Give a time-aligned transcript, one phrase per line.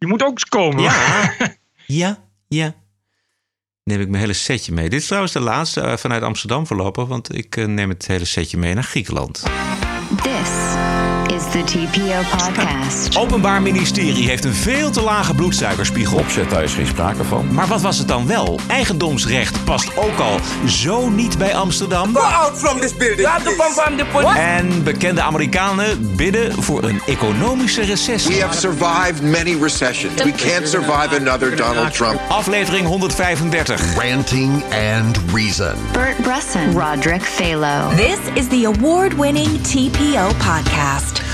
[0.00, 0.82] Je moet ook eens komen.
[0.82, 1.34] Ja,
[1.86, 2.18] ja,
[2.48, 2.74] ja.
[3.84, 4.88] Neem ik mijn hele setje mee.
[4.88, 8.24] Dit is trouwens de laatste uh, vanuit Amsterdam voorlopig, want ik uh, neem het hele
[8.24, 9.42] setje mee naar Griekenland.
[10.22, 10.50] This
[11.40, 13.16] is the TPO podcast.
[13.22, 16.18] Openbaar Ministerie heeft een veel te lage bloedsuikerspiegel.
[16.18, 17.54] Opzet, daar is geen sprake van.
[17.54, 18.60] Maar wat was het dan wel?
[18.66, 22.16] Eigendomsrecht past ook al zo niet bij Amsterdam.
[22.16, 23.28] Go out from this building.
[24.36, 28.34] En bekende Amerikanen bidden voor een economische recessie.
[28.34, 30.22] We have survived many recessions.
[30.22, 32.20] We can't survive another Donald Trump.
[32.28, 33.96] Aflevering 135.
[33.96, 34.62] Ranting
[34.94, 35.74] and Reason.
[35.92, 36.72] Bert Bresson.
[36.72, 37.96] Roderick Phalo.
[37.96, 41.29] This is the award-winning TPO podcast.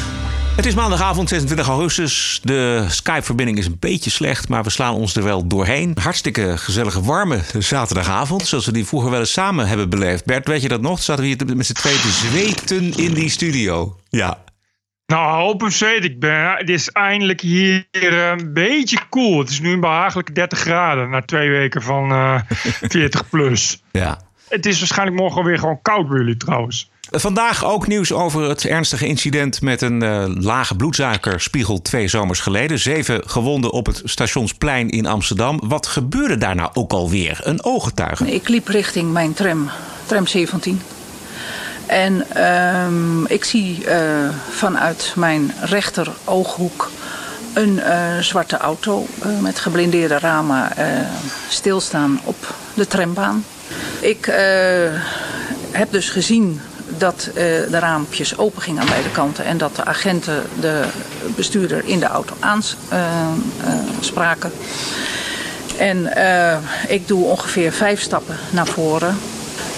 [0.56, 2.40] Het is maandagavond 26 augustus.
[2.42, 5.96] De Skype-verbinding is een beetje slecht, maar we slaan ons er wel doorheen.
[6.00, 10.24] Hartstikke gezellige, warme zaterdagavond, zoals we die vroeger wel eens samen hebben beleefd.
[10.24, 11.02] Bert, weet je dat nog?
[11.02, 13.96] Zaten we hier met z'n tweeën te zweten in die studio.
[14.08, 14.38] Ja.
[15.06, 16.50] Nou, open zweet ik ben.
[16.56, 19.38] Het is eindelijk hier een beetje cool.
[19.38, 23.82] Het is nu een behagelijke 30 graden na twee weken van uh, 40 plus.
[23.90, 24.25] Ja.
[24.48, 26.90] Het is waarschijnlijk morgen weer gewoon koud bij jullie trouwens.
[27.10, 32.78] Vandaag ook nieuws over het ernstige incident met een uh, lage bloedsuikerspiegel twee zomers geleden.
[32.78, 35.60] Zeven gewonden op het stationsplein in Amsterdam.
[35.64, 37.40] Wat gebeurde daar nou ook alweer?
[37.42, 38.34] Een ooggetuige.
[38.34, 39.70] Ik liep richting mijn tram,
[40.06, 40.80] tram 17.
[41.86, 46.90] En um, ik zie uh, vanuit mijn rechter ooghoek
[47.54, 49.06] een uh, zwarte auto
[49.40, 50.72] met geblindeerde ramen
[51.48, 53.44] stilstaan op de trambaan.
[54.00, 54.24] Ik
[55.70, 56.60] heb dus gezien
[56.98, 60.84] dat uh, de raampjes open gingen aan beide kanten en dat de agenten de
[61.36, 64.52] bestuurder in de auto aanspraken.
[65.78, 66.12] Uh, en
[66.88, 69.18] ik doe ongeveer vijf stappen naar voren.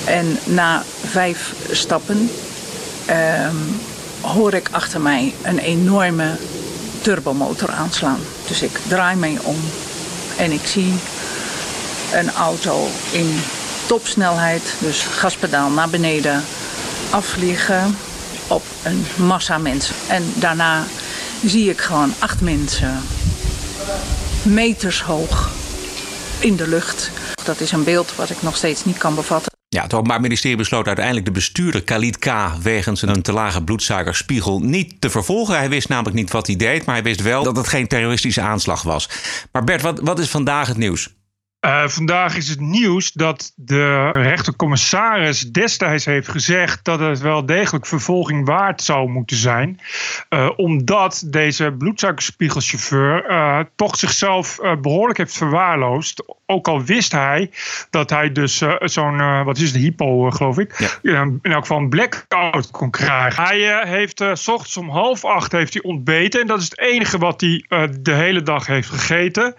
[0.05, 2.31] En na vijf stappen
[3.07, 3.57] ehm,
[4.21, 6.37] hoor ik achter mij een enorme
[7.01, 8.21] turbomotor aanslaan.
[8.49, 9.57] Dus ik draai mij om
[10.37, 10.95] en ik zie
[12.13, 13.41] een auto in
[13.89, 16.45] topsnelheid, dus gaspedaal naar beneden,
[17.11, 17.97] afvliegen
[18.47, 19.95] op een massa mensen.
[20.09, 20.85] En daarna
[21.45, 23.01] zie ik gewoon acht mensen
[24.43, 25.51] meters hoog
[26.39, 27.11] in de lucht.
[27.45, 29.53] Dat is een beeld wat ik nog steeds niet kan bevatten.
[29.69, 32.33] Ja, het Openbaar Ministerie besloot uiteindelijk de bestuurder Khalid K.
[32.63, 35.57] wegens een te lage bloedsuikerspiegel niet te vervolgen.
[35.57, 38.41] Hij wist namelijk niet wat hij deed, maar hij wist wel dat het geen terroristische
[38.41, 39.09] aanslag was.
[39.53, 41.18] Maar Bert, wat, wat is vandaag het nieuws?
[41.61, 47.87] Uh, vandaag is het nieuws dat de rechtercommissaris destijds heeft gezegd dat het wel degelijk
[47.87, 49.81] vervolging waard zou moeten zijn.
[50.31, 56.37] Uh, omdat deze bloedsuikerspiegelchauffeur uh, toch zichzelf behoorlijk heeft verwaarloosd.
[56.47, 57.51] Ook al wist hij
[57.91, 61.23] dat hij dus zo'n, wat is het, hypo geloof ik, ja.
[61.23, 63.43] in elk geval een blackout kon krijgen.
[63.43, 67.19] Hij heeft s ochtends om half acht heeft hij ontbeten en dat is het enige
[67.19, 67.65] wat hij
[68.01, 69.55] de hele dag heeft gegeten.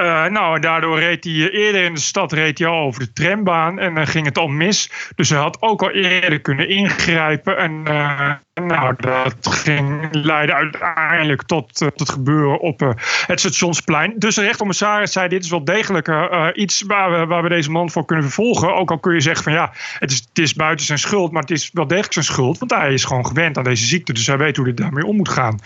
[0.00, 3.12] Uh, nou, daardoor reed hij eh, eerder in de stad reed hij al over de
[3.12, 4.90] trambaan en dan ging het al mis.
[5.14, 7.56] Dus hij had ook al eerder kunnen ingrijpen.
[7.56, 12.96] En uh, nou, dat ging leidde uiteindelijk tot, het gebeuren op
[13.26, 14.14] het stationsplein.
[14.16, 16.08] Dus de rechtercommissaris zei: Dit is wel degelijk
[16.54, 18.74] iets waar we, waar we deze man voor kunnen vervolgen.
[18.74, 21.42] Ook al kun je zeggen van ja, het is, het is buiten zijn schuld, maar
[21.42, 22.58] het is wel degelijk zijn schuld.
[22.58, 25.16] Want hij is gewoon gewend aan deze ziekte, dus hij weet hoe hij daarmee om
[25.16, 25.58] moet gaan.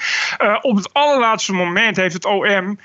[0.61, 2.79] op het allerlaatste moment heeft het OM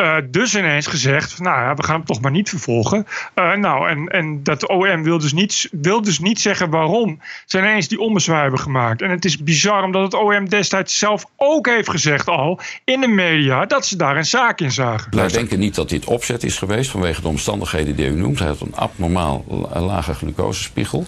[0.00, 3.06] uh, dus ineens gezegd, nou ja, we gaan hem toch maar niet vervolgen.
[3.34, 7.58] Uh, nou, en, en dat OM wil dus, niet, wil dus niet zeggen waarom ze
[7.58, 9.02] ineens die ommezwaai hebben gemaakt.
[9.02, 13.06] En het is bizar omdat het OM destijds zelf ook heeft gezegd al in de
[13.06, 15.16] media dat ze daar een zaak in zagen.
[15.16, 18.38] Wij denken niet dat dit opzet is geweest vanwege de omstandigheden die u noemt.
[18.38, 19.44] Hij had een abnormaal
[19.74, 21.06] lage glucosespiegel.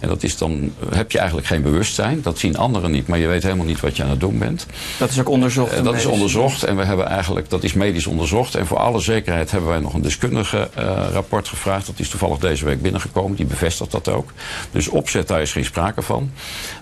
[0.00, 2.22] En dat is dan, heb je eigenlijk geen bewustzijn.
[2.22, 4.66] Dat zien anderen niet, maar je weet helemaal niet wat je aan het doen bent.
[4.98, 5.78] Dat is ook onderzocht?
[5.78, 9.00] Uh, dat is onderzocht en we hebben eigenlijk, dat is medisch onderzocht En voor alle
[9.00, 11.86] zekerheid hebben wij nog een deskundige uh, rapport gevraagd.
[11.86, 13.36] Dat is toevallig deze week binnengekomen.
[13.36, 14.32] Die bevestigt dat ook.
[14.70, 16.30] Dus opzet, daar is geen sprake van.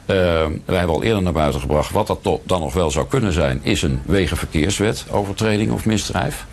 [0.06, 0.16] Uh,
[0.64, 1.90] wij hebben al eerder naar buiten gebracht.
[1.90, 6.46] Wat dat dan nog wel zou kunnen zijn, is een wegenverkeerswet overtreding of misdrijf.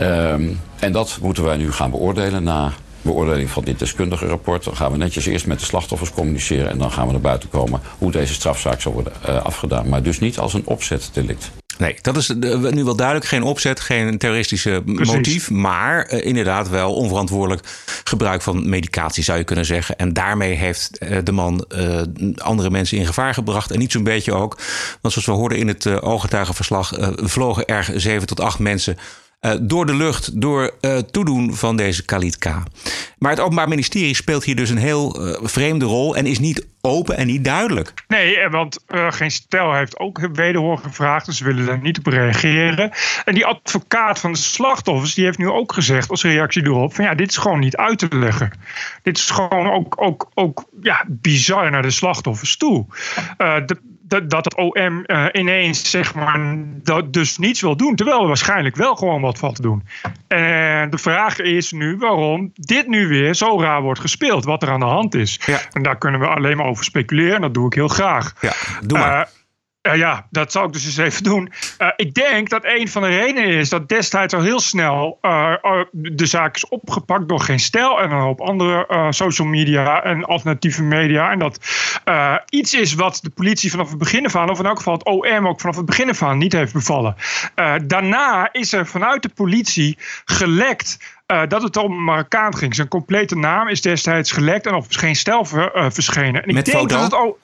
[0.00, 0.32] Uh,
[0.78, 2.72] en dat moeten wij nu gaan beoordelen na
[3.02, 4.64] beoordeling van dit deskundige rapport.
[4.64, 7.48] Dan gaan we netjes eerst met de slachtoffers communiceren en dan gaan we naar buiten
[7.48, 9.88] komen hoe deze strafzaak zal worden uh, afgedaan.
[9.88, 11.50] Maar dus niet als een opzetdelict.
[11.80, 12.28] Nee, dat is
[12.70, 13.26] nu wel duidelijk.
[13.26, 15.14] Geen opzet, geen terroristische Precies.
[15.14, 15.50] motief.
[15.50, 17.66] Maar uh, inderdaad wel onverantwoordelijk
[18.04, 19.96] gebruik van medicatie, zou je kunnen zeggen.
[19.96, 22.00] En daarmee heeft uh, de man uh,
[22.36, 23.70] andere mensen in gevaar gebracht.
[23.70, 24.58] En niet zo'n beetje ook.
[25.00, 26.92] Want zoals we hoorden in het ooggetuigenverslag...
[27.14, 28.98] vlogen er zeven tot acht mensen
[29.40, 32.44] uh, door de lucht, door uh, toedoen van deze Khalid K.
[33.18, 36.66] Maar het Openbaar Ministerie speelt hier dus een heel uh, vreemde rol en is niet
[36.80, 37.92] open en niet duidelijk.
[38.08, 42.90] Nee, want geen stel heeft ook wederhoor gevraagd, dus ze willen daar niet op reageren.
[43.24, 47.04] En die advocaat van de slachtoffers, die heeft nu ook gezegd als reactie erop: van
[47.04, 48.52] ja, dit is gewoon niet uit te leggen.
[49.02, 52.86] Dit is gewoon ook, ook, ook ja, bizar naar de slachtoffers toe.
[53.36, 53.76] de,
[54.10, 57.94] dat, dat het OM uh, ineens zeg maar, dat dus niets wil doen.
[57.94, 59.86] Terwijl er waarschijnlijk wel gewoon wat valt te doen.
[60.28, 64.44] En de vraag is nu waarom dit nu weer zo raar wordt gespeeld.
[64.44, 65.40] Wat er aan de hand is.
[65.46, 65.60] Ja.
[65.72, 67.34] En daar kunnen we alleen maar over speculeren.
[67.34, 68.34] En dat doe ik heel graag.
[68.40, 68.52] Ja,
[68.86, 69.28] doe maar.
[69.82, 71.52] Uh, uh, ja, dat zal ik dus eens even doen.
[71.78, 75.54] Uh, ik denk dat een van de redenen is dat destijds al heel snel uh,
[75.92, 80.82] de zaak is opgepakt door geen stijl en een hoop andere social media en alternatieve
[80.82, 81.30] media.
[81.30, 81.58] En dat
[82.48, 85.04] iets is wat de politie vanaf het begin af aan, of in elk geval het
[85.04, 87.16] OM ook vanaf het begin af aan, niet heeft bevallen.
[87.86, 91.18] daarna is er vanuit de politie gelekt.
[91.26, 92.74] Uh, dat het om Marokkaan ging.
[92.74, 96.42] Zijn complete naam is destijds gelekt en op geen stijl ver, uh, verschenen.
[96.42, 96.86] En ik denk foto?
[96.86, 97.38] Dat het ook,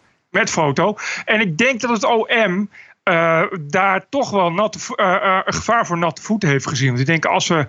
[0.44, 0.96] foto.
[1.24, 2.68] En ik denk dat het OM
[3.10, 6.88] uh, daar toch wel nat, uh, uh, gevaar voor natte voeten heeft gezien.
[6.88, 7.66] Want ik denk, als we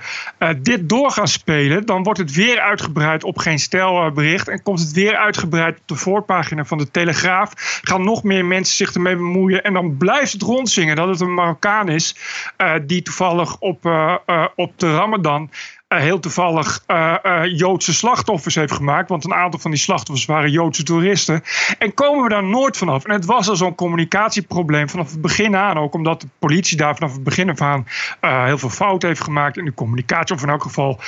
[0.62, 4.48] dit door gaan spelen, dan wordt het weer uitgebreid op geen stelbericht.
[4.48, 7.52] En komt het weer uitgebreid op de voorpagina van de Telegraaf.
[7.84, 9.64] Gaan nog meer mensen zich ermee bemoeien.
[9.64, 12.16] En dan blijft het rondzingen dat het een Marokkaan is
[12.86, 13.86] die toevallig op,
[14.56, 15.50] op de Ramadan
[15.88, 19.10] heel toevallig uh, uh, Joodse slachtoffers heeft gemaakt.
[19.10, 21.44] Want een aantal van die slachtoffers waren Joodse toeristen.
[21.80, 23.06] En komen we daar nooit vanaf.
[23.06, 25.78] En het was al zo'n communicatieprobleem vanaf het begin aan.
[25.78, 27.88] Ook omdat de politie daar vanaf het begin af aan
[28.46, 30.36] heel veel fouten heeft gemaakt in de communicatie.
[30.36, 31.00] Of in elk geval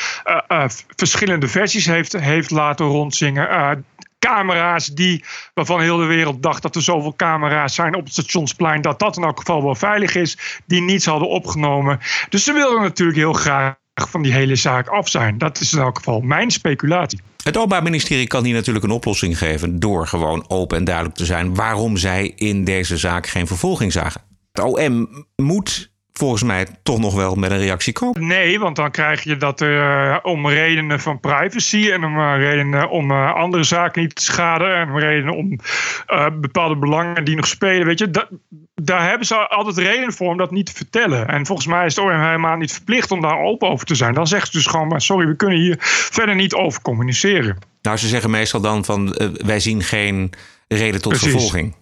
[0.96, 3.86] verschillende versies heeft, heeft laten rondzingen
[4.20, 5.24] camera's die,
[5.54, 9.18] waarvan heel de wereld dacht dat er zoveel camera's zijn op het stationsplein, dat dat
[9.18, 12.00] in elk geval wel veilig is, die niets hadden opgenomen.
[12.30, 15.38] Dus ze wilden natuurlijk heel graag van die hele zaak af zijn.
[15.38, 17.20] Dat is in elk geval mijn speculatie.
[17.44, 21.26] Het Openbaar Ministerie kan hier natuurlijk een oplossing geven door gewoon open en duidelijk te
[21.26, 24.22] zijn waarom zij in deze zaak geen vervolging zagen.
[24.52, 28.28] Het OM moet volgens mij toch nog wel met een reactie komen.
[28.28, 32.36] Nee, want dan krijg je dat er uh, om redenen van privacy en om uh,
[32.38, 35.60] redenen om uh, andere zaken niet te schaden en om redenen om
[36.42, 38.28] bepaalde belangen die nog spelen, weet je, dat,
[38.76, 41.28] daar hebben ze altijd reden voor om dat niet te vertellen.
[41.28, 44.14] En volgens mij is het OM helemaal niet verplicht om daar open over te zijn.
[44.14, 47.58] Dan zeggen ze dus gewoon, maar sorry, we kunnen hier verder niet over communiceren.
[47.82, 49.16] Nou, ze zeggen meestal dan van,
[49.46, 50.34] wij zien geen
[50.68, 51.32] reden tot Precies.
[51.32, 51.76] vervolging.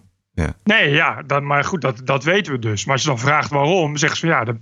[0.64, 2.84] Nee, ja, maar goed, dat, dat weten we dus.
[2.84, 4.56] Maar als je dan vraagt waarom, zeggen ze van ja, de,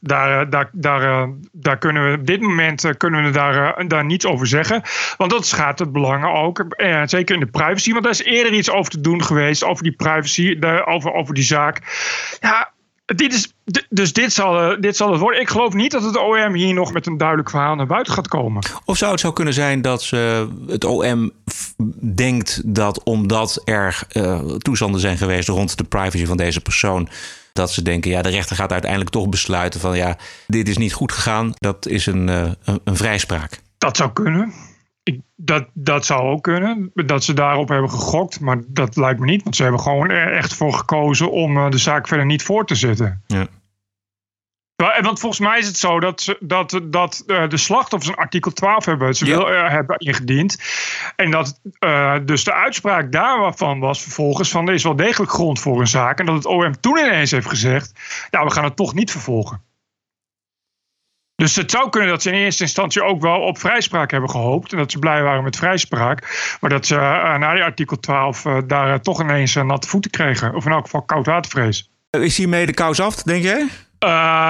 [0.00, 4.46] daar, daar, daar, daar kunnen we op dit moment kunnen we daar, daar niets over
[4.46, 4.82] zeggen.
[5.16, 6.58] Want dat schaadt het belangen ook.
[6.58, 7.92] Eh, zeker in de privacy.
[7.92, 9.64] Want daar is eerder iets over te doen geweest.
[9.64, 11.80] Over die privacy, over, over die zaak.
[12.40, 12.71] Ja,
[13.14, 13.52] dit is,
[13.88, 15.40] dus dit zal, dit zal het worden.
[15.40, 18.28] Ik geloof niet dat het OM hier nog met een duidelijk verhaal naar buiten gaat
[18.28, 18.62] komen.
[18.84, 21.30] Of zou het zo kunnen zijn dat ze, het OM
[22.14, 27.08] denkt dat omdat er uh, toestanden zijn geweest rond de privacy van deze persoon.
[27.52, 30.16] Dat ze denken, ja, de rechter gaat uiteindelijk toch besluiten van ja,
[30.46, 31.52] dit is niet goed gegaan.
[31.54, 33.60] Dat is een, uh, een, een vrijspraak.
[33.78, 34.52] Dat zou kunnen.
[35.02, 38.40] Ik, dat, dat zou ook kunnen, dat ze daarop hebben gegokt.
[38.40, 41.70] Maar dat lijkt me niet, want ze hebben gewoon er echt voor gekozen om uh,
[41.70, 43.22] de zaak verder niet voor te zetten.
[43.26, 43.46] Ja.
[45.00, 48.52] Want volgens mij is het zo dat, ze, dat, dat uh, de slachtoffers een artikel
[48.52, 49.36] 12 hebben, ze Ja.
[49.36, 50.58] wil, uh, hebben ingediend.
[51.16, 55.60] En dat uh, dus de uitspraak daarvan was vervolgens van er is wel degelijk grond
[55.60, 56.18] voor een zaak.
[56.18, 57.92] En dat het OM toen ineens heeft gezegd,
[58.30, 59.62] nou we gaan het toch niet vervolgen.
[61.34, 64.72] Dus het zou kunnen dat ze in eerste instantie ook wel op vrijspraak hebben gehoopt.
[64.72, 66.56] En dat ze blij waren met vrijspraak.
[66.60, 70.10] Maar dat ze uh, na die artikel 12 uh, daar uh, toch ineens natte voeten
[70.10, 70.54] kregen.
[70.54, 71.90] Of in elk geval koud watervrees.
[72.10, 73.68] Is hiermee de kous af, denk jij?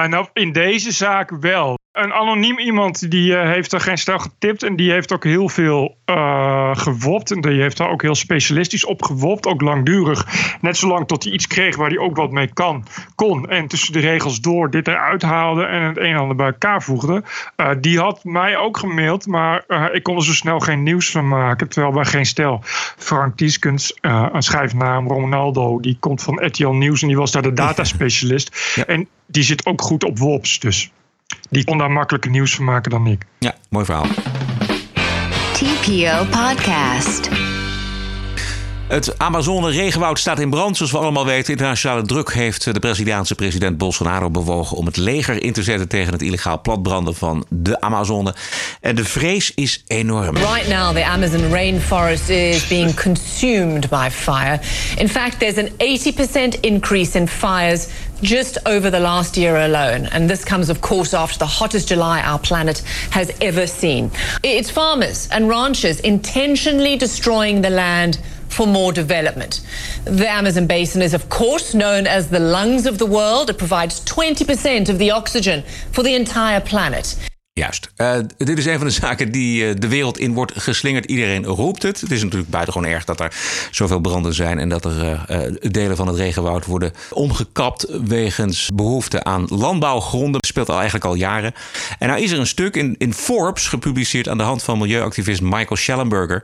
[0.07, 1.77] Nou, in deze zaak wel.
[1.93, 4.63] Een anoniem iemand die uh, heeft er geen stel getipt.
[4.63, 7.31] En die heeft ook heel veel uh, gewopt.
[7.31, 9.45] En die heeft daar ook heel specialistisch op gewopt.
[9.45, 10.27] Ook langdurig.
[10.61, 12.85] Net zolang tot hij iets kreeg waar hij ook wat mee kan,
[13.15, 13.49] kon.
[13.49, 15.63] En tussen de regels door dit eruit haalde.
[15.63, 17.23] En het een en ander bij elkaar voegde.
[17.57, 19.27] Uh, die had mij ook gemaild.
[19.27, 21.69] Maar ik kon er zo snel geen nieuws van maken.
[21.69, 22.59] Terwijl bij geen stel.
[22.97, 25.79] Frank Tieskens, een schrijfnaam, Ronaldo.
[25.79, 27.01] Die komt van RTL Nieuws.
[27.01, 28.73] En die was daar de dataspecialist.
[28.75, 28.85] Ja.
[28.85, 30.59] En die zit ook goed op WOPS.
[30.59, 30.91] Dus
[31.53, 33.25] die kon daar makkelijker nieuws van maken dan ik.
[33.39, 34.07] Ja, mooi verhaal.
[35.53, 37.29] TPO Podcast.
[38.87, 41.51] Het Amazone-regenwoud staat in brand, zoals we allemaal weten.
[41.51, 46.13] Internationale druk heeft de Braziliaanse president Bolsonaro bewogen om het leger in te zetten tegen
[46.13, 48.35] het illegaal platbranden van de Amazone.
[48.81, 50.35] En de vrees is enorm.
[50.35, 54.59] Right now, the Amazon rainforest is being consumed by fire.
[54.97, 55.69] In fact, there's an
[56.55, 57.87] 80% increase in fires
[58.23, 60.07] just over the last year alone.
[60.07, 62.79] And this comes, of course, after the hottest July our planet
[63.11, 64.09] has ever seen.
[64.41, 69.61] It's farmers and ranchers intentionally destroying the land for more development.
[70.05, 73.49] The Amazon basin is, of course, known as the lungs of the world.
[73.49, 77.15] It provides 20% of the oxygen for the entire planet.
[77.55, 77.91] Juist.
[77.97, 81.05] Uh, dit is een van de zaken die uh, de wereld in wordt geslingerd.
[81.05, 82.01] Iedereen roept het.
[82.01, 83.35] Het is natuurlijk buitengewoon erg dat er
[83.71, 89.23] zoveel branden zijn en dat er uh, delen van het regenwoud worden omgekapt wegens behoefte
[89.23, 90.31] aan landbouwgronden.
[90.31, 91.53] Dat speelt al eigenlijk al jaren.
[91.99, 95.41] En nou is er een stuk in, in Forbes gepubliceerd aan de hand van milieuactivist
[95.41, 96.41] Michael Schellenberger.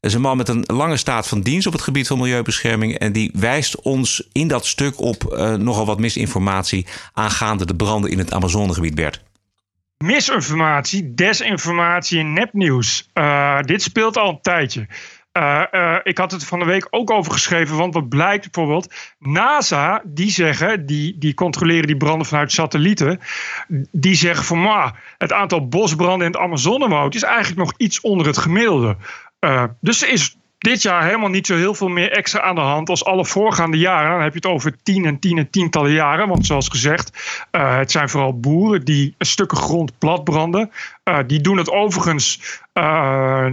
[0.00, 2.98] Dat is een man met een lange staat van dienst op het gebied van milieubescherming.
[2.98, 8.18] En die wijst ons in dat stuk op nogal wat misinformatie aangaande de branden in
[8.18, 9.22] het Amazonegebied, Bert
[10.02, 13.10] misinformatie, desinformatie en nepnieuws.
[13.14, 14.86] Uh, dit speelt al een tijdje.
[15.32, 18.94] Uh, uh, ik had het van de week ook over geschreven, want wat blijkt bijvoorbeeld,
[19.18, 23.20] NASA, die zeggen, die, die controleren die branden vanuit satellieten,
[23.90, 28.26] die zeggen van, maar het aantal bosbranden in het Amazonewoud is eigenlijk nog iets onder
[28.26, 28.96] het gemiddelde.
[29.80, 32.88] dus er is dit jaar helemaal niet zo heel veel meer extra aan de hand
[32.88, 34.10] als alle voorgaande jaren.
[34.10, 36.28] Dan heb je het over tien en tien en tientallen jaren.
[36.28, 37.10] Want zoals gezegd,
[37.52, 40.70] uh, het zijn vooral boeren die stukken grond platbranden.
[41.04, 43.46] Uh, die doen het overigens uh,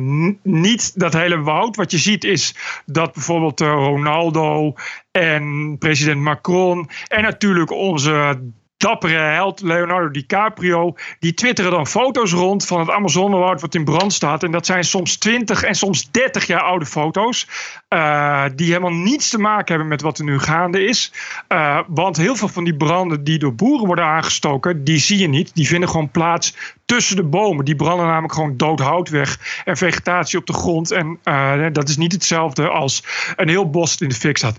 [0.43, 1.75] niet dat hele woud.
[1.75, 4.73] Wat je ziet is dat bijvoorbeeld Ronaldo
[5.11, 8.39] en president Macron en natuurlijk onze
[8.79, 10.95] dappere held Leonardo DiCaprio.
[11.19, 14.43] Die twitteren dan foto's rond van het Amazonewoud wat in brand staat.
[14.43, 17.47] En dat zijn soms 20 en soms 30 jaar oude foto's.
[17.89, 21.13] Uh, die helemaal niets te maken hebben met wat er nu gaande is.
[21.49, 25.27] Uh, want heel veel van die branden die door boeren worden aangestoken, die zie je
[25.27, 25.55] niet.
[25.55, 26.55] Die vinden gewoon plaats
[26.85, 27.65] tussen de bomen.
[27.65, 30.91] Die branden namelijk gewoon dood hout weg en vegetatie op de grond.
[30.91, 33.03] En uh, dat is niet hetzelfde als
[33.35, 34.57] een heel bos in de fik staat.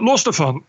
[0.00, 0.64] los daarvan.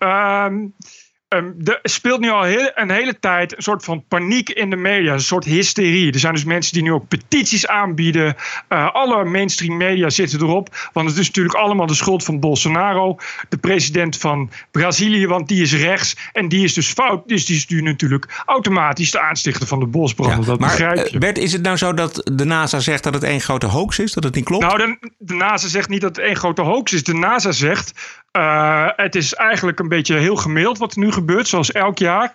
[1.33, 4.69] Ehm, Um, er speelt nu al heel, een hele tijd een soort van paniek in
[4.69, 6.11] de media, een soort hysterie.
[6.11, 8.35] Er zijn dus mensen die nu ook petities aanbieden.
[8.69, 13.17] Uh, alle mainstream media zitten erop, want het is natuurlijk allemaal de schuld van Bolsonaro,
[13.49, 17.27] de president van Brazilië, want die is rechts en die is dus fout.
[17.27, 20.39] Dus die is nu natuurlijk automatisch de aanstichter van de bosbranden.
[20.39, 21.17] Ja, dat maar, begrijp je.
[21.17, 24.13] Bert, is het nou zo dat de NASA zegt dat het één grote hoax is,
[24.13, 24.63] dat het niet klopt?
[24.63, 27.03] Nou, de, de NASA zegt niet dat het één grote hoax is.
[27.03, 31.47] De NASA zegt uh, het is eigenlijk een beetje heel gemiddeld wat er nu gebeurt,
[31.47, 32.33] zoals elk jaar.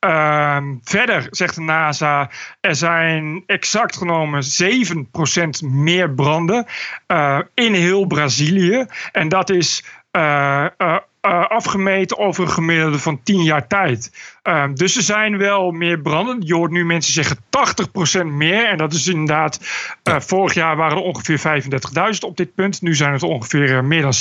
[0.00, 2.30] Uh, verder zegt de NASA,
[2.60, 4.42] er zijn exact genomen
[5.62, 6.66] 7% meer branden
[7.08, 8.86] uh, in heel Brazilië.
[9.12, 10.66] En dat is uh,
[11.20, 14.12] afgemeten over een gemiddelde van 10 jaar tijd.
[14.42, 16.36] Uh, dus er zijn wel meer branden.
[16.40, 17.36] Je hoort nu mensen zeggen
[18.22, 18.68] 80% meer.
[18.68, 19.60] En dat is inderdaad.
[20.08, 21.62] Uh, vorig jaar waren er ongeveer
[22.14, 22.82] 35.000 op dit punt.
[22.82, 24.14] Nu zijn het ongeveer eh, meer dan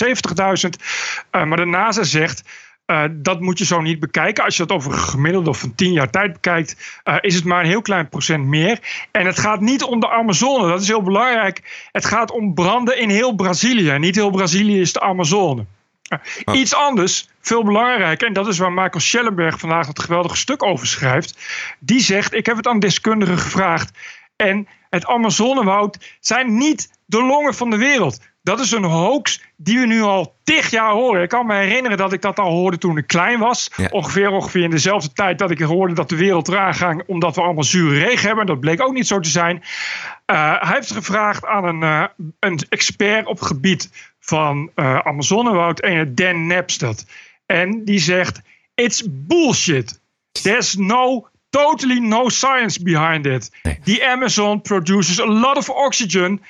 [1.33, 1.45] 70.000.
[1.47, 2.43] maar de NASA zegt.
[2.89, 4.43] Uh, dat moet je zo niet bekijken.
[4.43, 7.59] Als je dat over een gemiddelde van 10 jaar tijd bekijkt, uh, is het maar
[7.59, 9.07] een heel klein procent meer.
[9.11, 11.87] En het gaat niet om de Amazone, dat is heel belangrijk.
[11.91, 13.97] Het gaat om branden in heel Brazilië.
[13.97, 15.65] Niet heel Brazilië is de Amazone.
[16.09, 16.55] Ah.
[16.55, 20.87] Iets anders, veel belangrijker, en dat is waar Michael Schellenberg vandaag het geweldige stuk over
[20.87, 21.37] schrijft.
[21.79, 23.97] Die zegt: Ik heb het aan deskundigen gevraagd.
[24.35, 28.19] En het Amazonewoud zijn niet de longen van de wereld.
[28.49, 31.21] Dat is een hoax die we nu al tig jaar horen.
[31.21, 33.71] Ik kan me herinneren dat ik dat al hoorde toen ik klein was.
[33.91, 37.41] Ongeveer, ongeveer in dezelfde tijd dat ik hoorde dat de wereld eraan ging omdat we
[37.41, 38.45] allemaal zure regen hebben.
[38.45, 39.55] Dat bleek ook niet zo te zijn.
[39.55, 42.03] Uh, hij heeft gevraagd aan een, uh,
[42.39, 47.05] een expert op gebied van uh, Amazonewoud, en Dan Napstad.
[47.45, 48.41] En die zegt:
[48.75, 49.99] It's bullshit.
[50.31, 53.51] There's no, totally no science behind it.
[53.83, 56.41] The Amazon produces a lot of oxygen.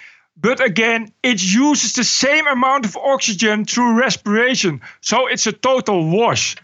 [0.41, 4.81] But again, it uses the same amount of oxygen through respiration.
[5.00, 6.55] So it's a total wash.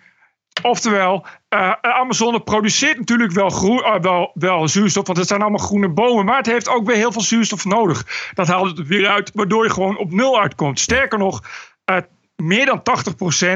[0.62, 5.65] Oftewel, uh, Amazone produceert natuurlijk wel, groen, uh, wel, wel, zuurstof, want het zijn allemaal
[5.65, 6.25] groene bomen.
[6.25, 8.32] Maar het heeft ook weer heel veel zuurstof nodig.
[8.34, 10.79] Dat haalt het weer uit, waardoor je gewoon op nul uitkomt.
[10.79, 11.44] Sterker nog,
[11.86, 11.98] uh,
[12.36, 12.82] meer dan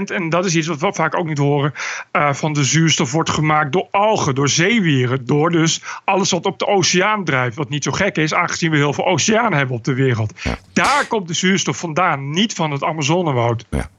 [0.10, 1.74] 80%, en dat is iets wat we vaak ook niet horen,
[2.32, 5.26] van de zuurstof wordt gemaakt door algen, door zeewieren.
[5.26, 7.56] Door dus alles wat op de oceaan drijft.
[7.56, 10.34] Wat niet zo gek is, aangezien we heel veel oceaan hebben op de wereld.
[10.44, 10.58] Ja.
[10.74, 13.66] Daar komt de zuurstof vandaan, niet van het Amazonewoud.
[13.70, 13.90] Ja.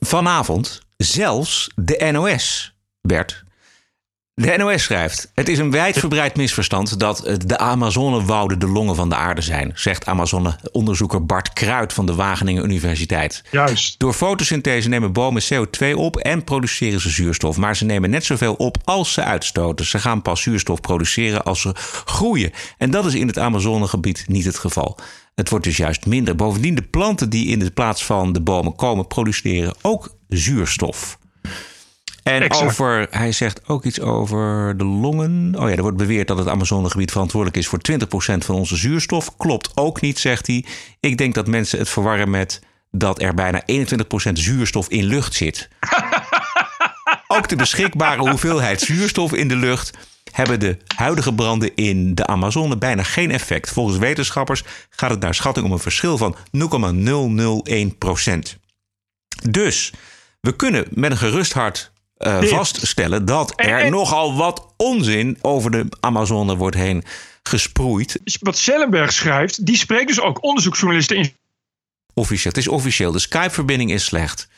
[0.00, 3.44] Vanavond zelfs de NOS, Bert.
[4.38, 9.14] De NOS schrijft: Het is een wijdverbreid misverstand dat de Amazonewouden de longen van de
[9.14, 13.42] aarde zijn, zegt Amazone-onderzoeker Bart Kruid van de Wageningen Universiteit.
[13.50, 13.98] Juist.
[13.98, 18.54] Door fotosynthese nemen bomen CO2 op en produceren ze zuurstof, maar ze nemen net zoveel
[18.54, 19.86] op als ze uitstoten.
[19.86, 21.72] Ze gaan pas zuurstof produceren als ze
[22.04, 22.52] groeien.
[22.76, 24.98] En dat is in het Amazonegebied niet het geval.
[25.34, 26.36] Het wordt dus juist minder.
[26.36, 31.18] Bovendien, de planten die in de plaats van de bomen komen, produceren ook zuurstof.
[32.28, 32.64] En Exact.
[32.64, 35.54] over, hij zegt ook iets over de longen.
[35.58, 37.94] Oh ja, er wordt beweerd dat het Amazonegebied verantwoordelijk is voor 20%
[38.38, 39.36] van onze zuurstof.
[39.36, 40.64] Klopt ook niet, zegt hij.
[41.00, 45.68] Ik denk dat mensen het verwarren met dat er bijna 21% zuurstof in lucht zit.
[47.36, 49.98] ook de beschikbare hoeveelheid zuurstof in de lucht
[50.32, 53.70] hebben de huidige branden in de Amazone bijna geen effect.
[53.70, 56.38] Volgens wetenschappers gaat het naar schatting om een verschil van 0,001%.
[59.50, 59.92] Dus
[60.40, 62.50] we kunnen met een gerust hart uh, Dit.
[62.50, 67.04] vaststellen dat er En- nogal wat onzin over de Amazone wordt heen
[67.42, 68.20] gesproeid.
[68.40, 71.32] Wat Schellenberg schrijft, die spreekt dus ook onderzoeksjournalisten in.
[72.14, 72.52] Officieel.
[72.52, 73.12] Het is officieel.
[73.12, 74.48] De Skype-verbinding is slecht.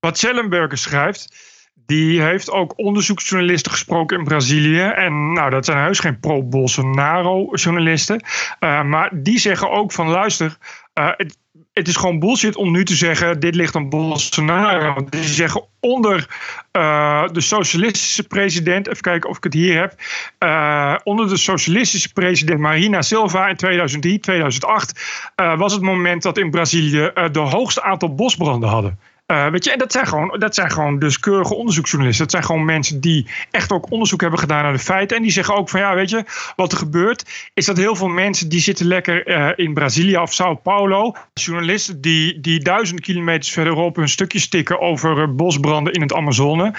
[0.00, 1.34] Wat Schellenberg schrijft,
[1.74, 4.80] die heeft ook onderzoeksjournalisten gesproken in Brazilië.
[4.80, 8.24] En nou, dat zijn heus geen pro-Bolsonaro-journalisten.
[8.60, 10.56] Uh, maar die zeggen ook van luister,
[10.94, 11.36] uh, het,
[11.72, 15.06] het is gewoon bullshit om nu te zeggen: dit ligt aan Bolsonaro.
[15.08, 16.28] Die zeggen onder
[16.72, 19.94] uh, de socialistische president, even kijken of ik het hier heb.
[20.38, 26.38] Uh, onder de socialistische president Marina Silva in 2003, 2008 uh, was het moment dat
[26.38, 28.98] in Brazilië de hoogste aantal bosbranden hadden.
[29.30, 32.24] Uh, weet je, en dat zijn, gewoon, dat zijn gewoon dus keurige onderzoeksjournalisten.
[32.24, 35.16] Dat zijn gewoon mensen die echt ook onderzoek hebben gedaan naar de feiten.
[35.16, 36.24] En die zeggen ook van ja, weet je,
[36.56, 40.32] wat er gebeurt, is dat heel veel mensen die zitten lekker uh, in Brazilië of
[40.32, 41.14] Sao Paulo.
[41.34, 46.74] Journalisten die, die duizenden kilometers verderop hun stukje stikken over uh, bosbranden in het Amazone.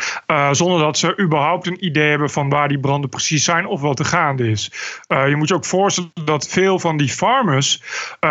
[0.51, 4.00] Zonder dat ze überhaupt een idee hebben van waar die branden precies zijn of wat
[4.00, 4.72] er gaande is.
[5.08, 7.81] Je moet je ook voorstellen dat veel van die farmers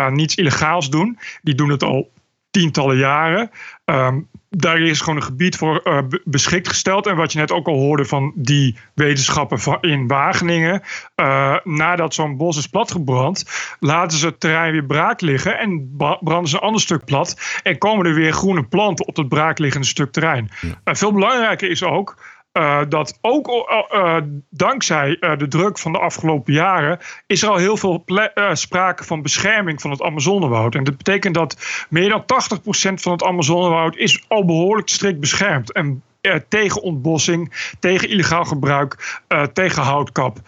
[0.09, 1.19] niets illegaals doen.
[1.41, 2.09] Die doen het al
[2.51, 3.51] tientallen jaren.
[3.85, 7.07] Um, daar is gewoon een gebied voor uh, beschikt gesteld.
[7.07, 10.81] En wat je net ook al hoorde van die wetenschappen van in Wageningen.
[11.15, 13.45] Uh, nadat zo'n bos is platgebrand,
[13.79, 15.57] laten ze het terrein weer braak liggen.
[15.57, 17.59] En branden ze een ander stuk plat.
[17.63, 20.49] En komen er weer groene planten op dat braakliggende stuk terrein.
[20.61, 20.67] Ja.
[20.67, 22.17] Uh, veel belangrijker is ook.
[22.53, 23.47] Uh, dat ook
[23.93, 24.17] uh,
[24.49, 28.03] dankzij uh, de druk van de afgelopen jaren is er al heel veel
[28.53, 30.75] sprake van bescherming van het Amazonewoud.
[30.75, 32.23] En dat betekent dat meer dan 80%
[32.93, 35.71] van het Amazonewoud is al behoorlijk strikt beschermd.
[35.71, 36.03] En
[36.47, 39.21] tegen ontbossing, tegen illegaal gebruik,
[39.53, 40.39] tegen houtkap.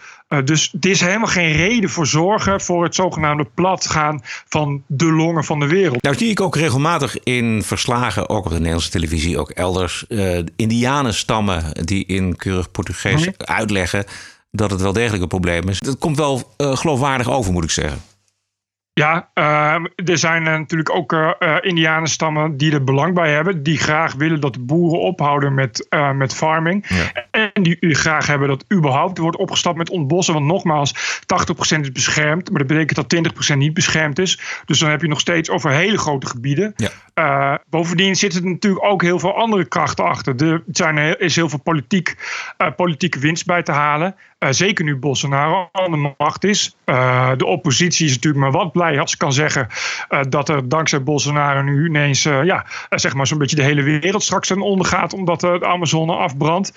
[0.44, 5.44] dus er is helemaal geen reden voor zorgen voor het zogenaamde platgaan van de longen
[5.44, 6.02] van de wereld.
[6.02, 10.38] Nou zie ik ook regelmatig in verslagen, ook op de Nederlandse televisie, ook elders, uh,
[10.56, 13.34] indianenstammen die in keurig Portugees mm-hmm.
[13.36, 14.04] uitleggen
[14.50, 15.78] dat het wel degelijk een probleem is.
[15.78, 18.00] Dat komt wel uh, geloofwaardig over, moet ik zeggen.
[18.94, 21.30] Ja, uh, er zijn uh, natuurlijk ook uh,
[21.60, 23.62] Indianenstammen die er belang bij hebben.
[23.62, 26.84] Die graag willen dat de boeren ophouden met, met farming.
[26.88, 27.12] Ja.
[27.52, 30.34] En die graag hebben dat überhaupt wordt opgestapt met ontbossen.
[30.34, 31.20] Want nogmaals,
[31.76, 32.50] 80% is beschermd.
[32.50, 34.40] Maar dat betekent dat 20% niet beschermd is.
[34.64, 36.74] Dus dan heb je nog steeds over hele grote gebieden.
[37.14, 37.62] Ja.
[37.70, 40.42] bovendien zitten er natuurlijk ook heel veel andere krachten achter.
[40.42, 42.16] Er zijn, is heel veel politiek,
[42.76, 44.14] politieke winst bij te halen.
[44.50, 46.76] Zeker nu Bolsonaro aan de macht is.
[47.36, 49.68] de oppositie is natuurlijk maar wat blij als ik kan zeggen
[50.08, 54.22] uh, dat er dankzij Bolsonaro nu ineens ja, zeg maar zo'n beetje de hele wereld
[54.22, 56.72] straks ten onder gaat omdat de Amazone afbrandt.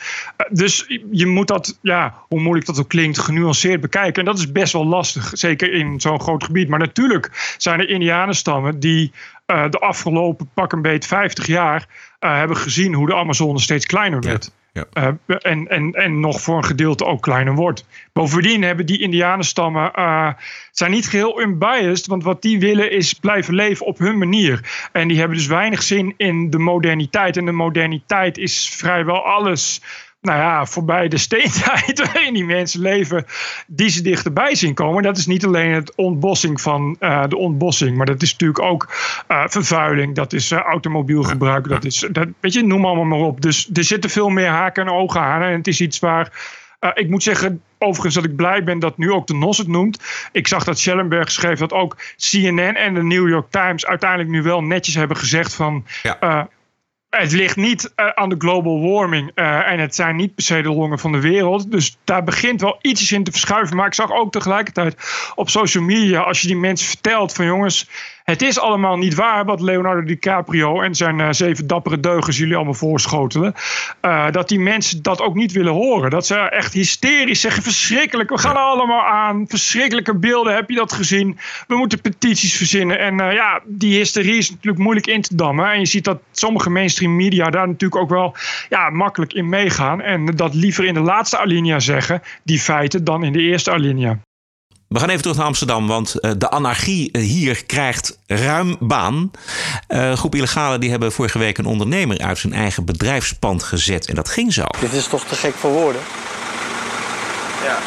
[0.49, 4.19] dus je moet dat, ja, hoe moeilijk dat ook klinkt, genuanceerd bekijken.
[4.19, 6.69] En dat is best wel lastig, zeker in zo'n groot gebied.
[6.69, 9.11] Maar natuurlijk zijn er Indianenstammen die
[9.45, 11.87] de afgelopen pak een beet 50 jaar
[12.19, 14.51] hebben gezien hoe de Amazone steeds kleiner werd.
[14.93, 17.85] Uh, en, en, en nog voor een gedeelte ook kleiner wordt.
[18.13, 20.29] Bovendien hebben die Indianenstammen uh,
[20.71, 24.87] zijn niet geheel unbiased, want wat die willen is blijven leven op hun manier.
[24.91, 27.37] En die hebben dus weinig zin in de moderniteit.
[27.37, 29.81] En de moderniteit is vrijwel alles
[30.27, 33.25] nou ja, voorbij de steentijd waarin die mensen leven,
[33.67, 35.03] die ze dichterbij zien komen.
[35.03, 38.95] Dat is niet alleen het ontbossing van uh, de ontbossing, maar dat is natuurlijk ook
[39.27, 43.41] uh, vervuiling, dat is uh, automobielgebruik, dat is, dat, weet je, noem allemaal maar op.
[43.41, 46.55] Dus er zitten veel meer haken en ogen aan en het is iets waar.
[46.93, 50.03] Ik moet zeggen, overigens, dat ik blij ben dat nu ook de NOS het noemt.
[50.31, 54.41] Ik zag dat Schellenberg schreef dat ook CNN en de New York Times uiteindelijk nu
[54.41, 55.85] wel netjes hebben gezegd van.
[56.03, 56.17] Ja.
[56.23, 56.43] Uh,
[57.09, 60.61] het ligt niet uh, aan de global warming uh, en het zijn niet per se
[60.61, 61.71] de longen van de wereld.
[61.71, 63.75] Dus daar begint wel iets in te verschuiven.
[63.75, 64.95] Maar ik zag ook tegelijkertijd
[65.35, 67.89] op social media, als je die mensen vertelt van jongens,
[68.31, 72.55] het is allemaal niet waar wat Leonardo DiCaprio en zijn uh, zeven dappere deugers jullie
[72.55, 73.53] allemaal voorschotelen.
[74.31, 76.09] dat die mensen dat ook niet willen horen.
[76.09, 79.45] Dat ze echt hysterisch zeggen, verschrikkelijk, we gaan er allemaal aan.
[79.47, 81.37] Verschrikkelijke beelden, heb je dat gezien?
[81.67, 82.99] We moeten petities verzinnen.
[82.99, 85.71] En ja, die hysterie is natuurlijk moeilijk in te dammen.
[85.71, 88.35] En je ziet dat sommige mainstream media daar natuurlijk ook wel
[88.69, 90.01] ja, makkelijk in meegaan.
[90.01, 94.19] En dat liever in de laatste alinea zeggen, die feiten, dan in de eerste alinea.
[94.87, 99.31] We gaan even terug naar Amsterdam, want uh, de anarchie hier krijgt ruim baan.
[99.87, 104.07] Uh, een groep illegalen die hebben vorige week een ondernemer uit zijn eigen bedrijfspand gezet.
[104.07, 104.63] En dat ging zo.
[104.79, 106.01] Dit is toch te gek voor woorden?
[107.63, 107.77] Ja.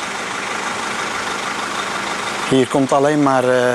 [2.49, 3.75] Hier komt alleen maar uh,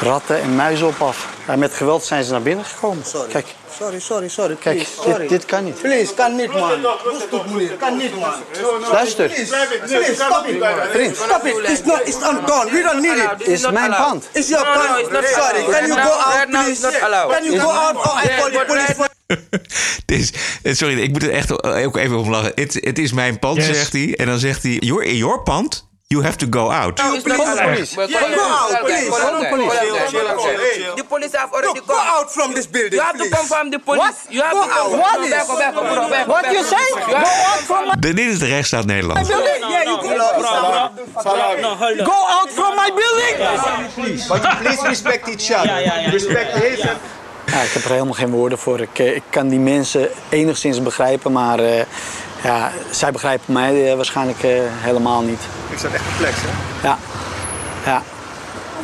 [0.00, 1.28] ratten en muizen op af.
[1.46, 3.04] Ja, met geweld zijn ze naar binnen gekomen.
[3.06, 3.30] Sorry.
[3.30, 4.56] Kijk, sorry, sorry, sorry.
[4.56, 5.18] Kijk, Please, sorry.
[5.18, 5.80] Dit, dit kan niet.
[5.80, 6.70] Please, kan niet, man.
[7.04, 7.76] Rustig, meneer.
[7.76, 8.32] Kan niet, man.
[8.92, 9.26] Luister.
[9.28, 9.54] Please,
[9.86, 10.58] please, stop it.
[10.92, 11.68] Please, stop it.
[11.70, 12.70] It's not, it's not gone.
[12.70, 13.48] We don't need it.
[13.48, 14.28] Is mijn pand.
[14.32, 15.24] It's your pond.
[15.24, 16.80] Sorry, can you go out, please?
[16.80, 19.10] Can you go out or I call the police
[20.06, 20.32] is,
[20.78, 22.52] sorry, ik moet er echt ook even om lachen.
[22.54, 23.66] Het, het is mijn pand, Yes.
[23.66, 24.14] zegt hij.
[24.16, 26.94] En dan zegt hij, you're in your pand, you have to go out.
[26.98, 27.24] No, please.
[27.24, 27.92] police.
[27.96, 29.08] Yeah, go out, please.
[29.08, 30.96] The police.
[31.00, 33.38] The police have already Look, go out from this building, You have to please.
[33.38, 34.00] confirm the police.
[34.02, 34.16] What?
[34.34, 34.90] You have Go to out.
[35.04, 35.74] What No, is- back
[36.14, 36.86] back What you say?
[37.26, 39.26] Go out from my dit is de rechtsstaat Nederland.
[39.26, 39.60] building.
[39.74, 40.12] Yeah, you go
[42.12, 43.34] Go out from my building!
[44.28, 46.10] But you please respect each other.
[46.10, 46.80] Respect his
[47.46, 48.80] Ja, ik heb er helemaal geen woorden voor.
[48.80, 51.84] Ik, eh, ik kan die mensen enigszins begrijpen, maar eh,
[52.42, 55.40] ja, zij begrijpen mij eh, waarschijnlijk eh, helemaal niet.
[55.70, 56.48] Ik sta echt perplex, hè?
[56.88, 56.98] Ja,
[57.84, 58.02] ja.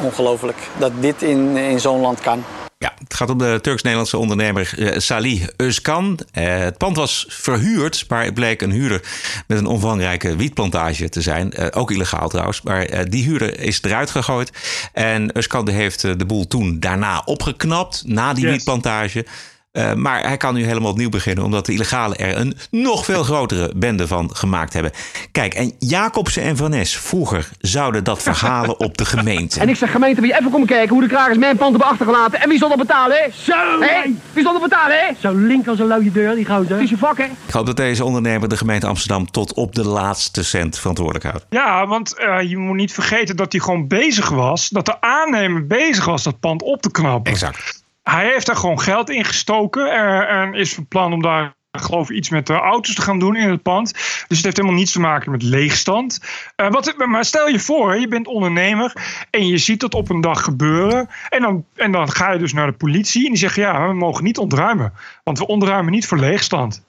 [0.03, 2.45] ongelooflijk dat dit in, in zo'n land kan.
[2.81, 6.15] Ja, het gaat om de Turks-Nederlandse ondernemer eh, Salih Özkan.
[6.33, 9.03] Eh, het pand was verhuurd, maar het bleek een huurder
[9.47, 11.53] met een omvangrijke wietplantage te zijn.
[11.53, 14.51] Eh, ook illegaal trouwens, maar eh, die huurder is eruit gegooid.
[14.93, 18.53] En Özkan heeft de boel toen daarna opgeknapt, na die Yes.
[18.53, 19.25] wietplantage.
[19.73, 23.23] Eh, maar hij kan nu helemaal opnieuw beginnen, omdat de illegalen er een nog veel
[23.23, 24.93] grotere bende van gemaakt hebben.
[25.33, 29.61] Kijk, en Jacobsen en Van Nes vroeger zouden dat verhalen op de gemeente.
[29.69, 31.89] En ik zeg gemeente, wil je even komen kijken hoe de krakers mijn pand hebben
[31.89, 32.41] achtergelaten?
[32.41, 33.31] En wie zal dat betalen, hè?
[33.31, 33.81] Zo!
[33.81, 34.15] Hé?
[34.33, 35.13] Wie zal dat betalen, hè?
[35.21, 36.71] Zo link als een luie deur, die gozer.
[36.75, 37.25] Het is je vak, hè?
[37.25, 41.47] Ik hoop dat deze ondernemer de gemeente Amsterdam tot op de laatste cent verantwoordelijk houdt.
[41.51, 44.69] Ja, want eh, je moet niet vergeten dat hij gewoon bezig was.
[44.69, 47.33] Dat de aannemer bezig was dat pand op te knappen.
[47.33, 47.87] Exact.
[48.11, 49.93] Hij heeft daar gewoon geld in gestoken.
[49.93, 53.19] eh, en is van plan om daar, geloof ik, iets met de auto's te gaan
[53.19, 53.93] doen in het pand.
[53.93, 56.21] Dus het heeft helemaal niets te maken met leegstand.
[56.57, 58.93] Eh, wat, maar stel je voor, je bent ondernemer.
[59.31, 61.09] En je ziet dat op een dag gebeuren.
[61.29, 63.25] En dan, en dan ga je dus naar de politie.
[63.25, 64.93] En die zeggen, ja, we mogen niet ontruimen.
[65.25, 66.87] Want we ontruimen niet voor leegstand.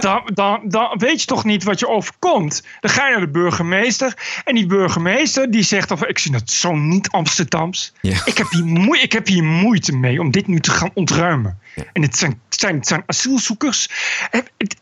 [0.00, 2.62] Dan, dan, dan weet je toch niet wat je overkomt.
[2.80, 4.40] Dan ga je naar de burgemeester.
[4.44, 7.92] En die burgemeester die zegt: of, Ik zie het zo niet Amsterdams.
[8.00, 8.20] Ja.
[8.24, 11.58] Ik, heb hier moe- ik heb hier moeite mee om dit nu te gaan ontruimen.
[11.92, 13.88] En het zijn, het zijn, het zijn asielzoekers.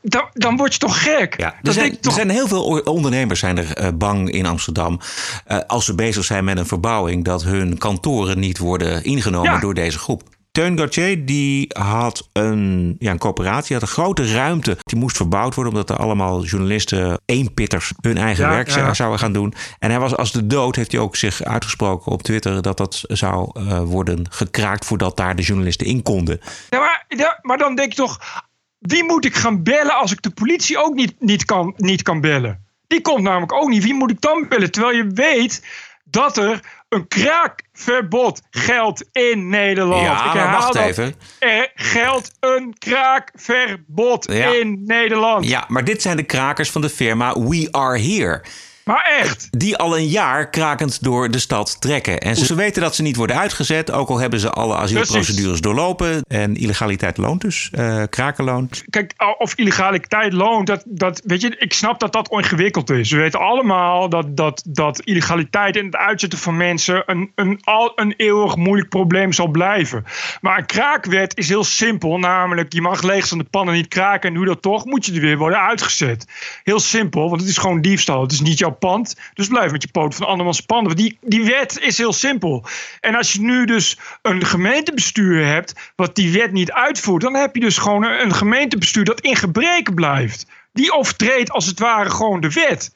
[0.02, 1.34] Dan, dan word je toch gek.
[1.40, 5.00] Ja, er zijn, er zijn heel veel ondernemers zijn er eh, bang in Amsterdam.
[5.46, 9.74] eh, als ze bezig zijn met een verbouwing, dat hun kantoren niet worden ingenomen door
[9.74, 10.22] deze groep.
[10.54, 14.76] Teun Gauthier die had een, ja, een coöperatie, had een grote ruimte.
[14.82, 18.94] Die moest verbouwd worden omdat er allemaal journalisten, eenpitters, hun eigen Ja, werk ja.
[18.94, 19.54] zouden gaan doen.
[19.78, 23.04] En hij was als de dood, heeft hij ook zich uitgesproken op Twitter, dat dat
[23.06, 26.40] zou eh, worden gekraakt voordat daar de journalisten in konden.
[26.70, 28.44] Ja, maar, ja, maar dan denk je toch:
[28.78, 32.20] wie moet ik gaan bellen als ik de politie ook niet, niet, kan, niet kan
[32.20, 32.64] bellen?
[32.86, 33.82] Die komt namelijk ook niet.
[33.82, 34.70] Wie moet ik dan bellen?
[34.70, 35.62] Terwijl je weet
[36.04, 36.60] dat er
[36.94, 40.02] een kraakverbod geldt in Nederland.
[40.02, 40.82] Ja, ik herhaal wacht dat.
[40.82, 41.14] even.
[41.38, 44.52] Er geldt een kraakverbod Ja.
[44.54, 45.48] in Nederland.
[45.48, 48.42] Ja, maar dit zijn de krakers van de firma We Are Here.
[48.84, 49.48] Maar echt.
[49.50, 52.20] die al een jaar krakend door de stad trekken.
[52.20, 56.22] En ze weten dat ze niet worden uitgezet, ook al hebben ze alle asielprocedures doorlopen.
[56.28, 58.68] En illegaliteit loont dus, eh krakenloon.
[58.90, 63.10] Kijk, of illegaliteit loont, dat, dat, weet je, ik snap dat dat ingewikkeld is.
[63.10, 67.92] We weten allemaal dat, dat, dat illegaliteit en het uitzetten van mensen een, een, al
[67.94, 70.04] een eeuwig moeilijk probleem zal blijven.
[70.40, 74.44] Maar een kraakwet is heel simpel, namelijk je mag leegstaande pannen niet kraken en doe
[74.44, 76.26] dat toch, moet je er weer worden uitgezet.
[76.62, 78.22] Heel simpel, want het is gewoon diefstal.
[78.22, 80.96] Het is niet jouw pand, dus blijf met je poot van andermans panden.
[80.96, 82.64] Die, die wet is heel simpel.
[83.00, 87.54] En als je nu dus een gemeentebestuur hebt wat die wet niet uitvoert, dan heb
[87.54, 90.46] je dus gewoon een, een gemeentebestuur dat in gebreken blijft.
[90.72, 92.94] Die overtreedt als het ware gewoon de wet.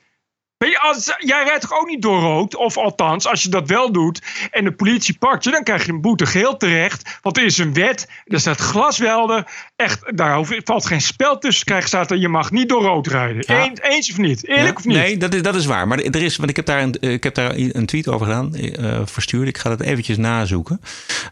[0.58, 2.56] Je, als, jij rijdt toch ook niet door rood?
[2.56, 5.92] Of althans, als je dat wel doet en de politie pakt je, dan krijg je
[5.92, 7.18] een boete geheel terecht.
[7.22, 9.44] Want er is een wet, er staat glaswelden.
[9.76, 11.88] Echt, daar valt geen spel tussen te krijgen.
[11.88, 13.44] Staat er, je mag niet door rood rijden.
[13.46, 13.64] Ja.
[13.64, 14.46] Eens, eens of niet?
[14.46, 14.96] Eerlijk Ja, of niet?
[14.96, 15.88] Nee, dat is, dat is waar.
[15.88, 18.54] Maar er is, want ik heb daar een, ik heb daar een tweet over gedaan,
[18.54, 19.48] eh, verstuurd.
[19.48, 20.80] Ik ga dat eventjes nazoeken.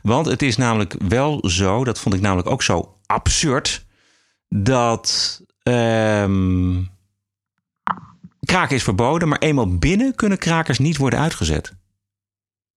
[0.02, 3.84] Want het is namelijk wel zo, dat vond ik namelijk ook zo absurd,
[4.48, 6.74] dat ehm,
[8.46, 11.72] kraken is verboden, maar eenmaal binnen kunnen krakers niet worden uitgezet.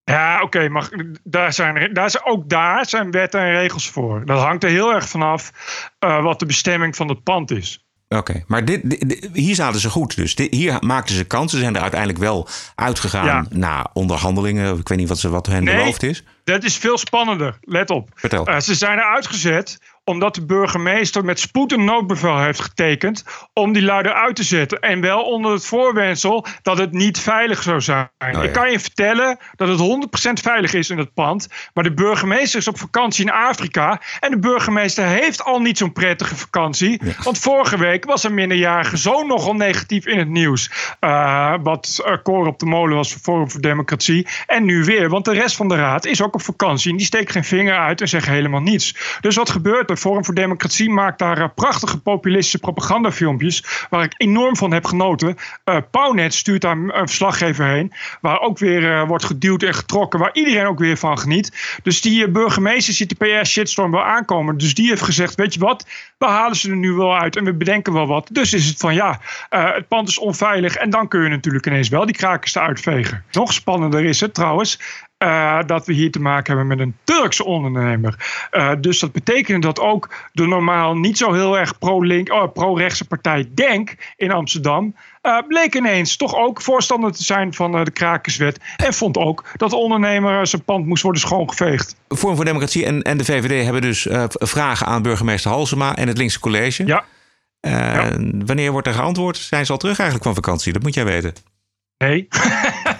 [0.04, 0.90] Ja, oké, maar
[1.24, 4.26] daar zijn, daar zijn, ook daar zijn wetten en regels voor.
[4.26, 5.52] Dat hangt er heel erg vanaf
[6.00, 7.84] eh wat de bestemming van het pand is.
[8.08, 10.16] Oké, maar dit, dit- dit- hier zaten ze goed.
[10.16, 11.58] Dus hier maakten ze kansen.
[11.58, 13.46] Ze zijn er uiteindelijk wel uitgegaan Ja.
[13.50, 14.78] na onderhandelingen.
[14.78, 15.76] Ik weet niet wat, ze, wat hen Nee.
[15.76, 16.24] beloofd is.
[16.44, 17.58] Dat is veel spannender.
[17.62, 18.10] Let op.
[18.16, 18.46] Vertel.
[18.46, 19.80] Eh, ze zijn eruit gezet
[20.10, 24.80] omdat de burgemeester met spoed een noodbevel heeft getekend om die lui eruit te zetten.
[24.80, 28.10] En wel onder het voorwendsel dat het niet veilig zou zijn.
[28.20, 28.42] Oh ja.
[28.42, 29.80] Ik kan je vertellen dat het
[30.30, 31.48] 100% veilig is in het pand.
[31.74, 34.02] Maar de burgemeester is op vakantie in Afrika.
[34.20, 37.02] En de burgemeester heeft al niet zo'n prettige vakantie.
[37.24, 40.72] Want vorige week was een minderjarige zoon nogal negatief in het nieuws.
[41.00, 44.28] Eh, wat uh, koor op de molen was voor Forum voor Democratie.
[44.46, 46.92] En nu weer, want de rest van de raad is ook op vakantie.
[46.92, 49.18] En die steekt geen vinger uit en zegt helemaal niets.
[49.22, 49.98] Dus wat gebeurt er?
[50.00, 53.88] Forum voor Democratie maakt daar eh, prachtige populistische propagandafilmpjes.
[53.90, 55.38] Waar ik enorm van heb genoten.
[55.92, 57.94] Pownet stuurt daar een verslaggever heen.
[58.22, 60.20] Waar ook weer eh, wordt geduwd en getrokken.
[60.20, 61.80] Waar iedereen ook weer van geniet.
[61.84, 64.58] Dus die burgemeester ziet de PR-shitstorm wel aankomen.
[64.58, 67.44] Dus die heeft gezegd: Weet je wat, we halen ze er nu wel uit en
[67.44, 68.30] we bedenken wel wat.
[68.32, 70.76] Dus is het van ja, het pand is onveilig.
[70.76, 73.24] En dan kun je natuurlijk ineens wel die krakers eruit vegen.
[73.32, 74.80] Nog spannender is het trouwens.
[75.20, 78.48] Eh, dat we hier te maken hebben met een Turkse ondernemer.
[78.52, 83.08] Eh, dus dat betekent dat ook de normaal niet zo heel erg pro-link, oh, pro-rechtse
[83.08, 84.96] partij Denk in Amsterdam.
[85.22, 88.60] eh, bleek ineens toch ook voorstander te zijn van de krakerswet.
[88.78, 91.96] En vond ook dat de ondernemer zijn pand moest worden schoongeveegd.
[92.08, 96.18] Forum voor Democratie en, en de VVD hebben dus vragen aan burgemeester Halsema en het
[96.18, 96.86] linkse college.
[96.86, 97.04] Ja.
[98.46, 99.38] Wanneer wordt er geantwoord?
[99.38, 100.74] Zijn ze al terug eigenlijk van vakantie?
[100.74, 101.34] Dat moet jij weten.
[101.98, 102.28] Nee.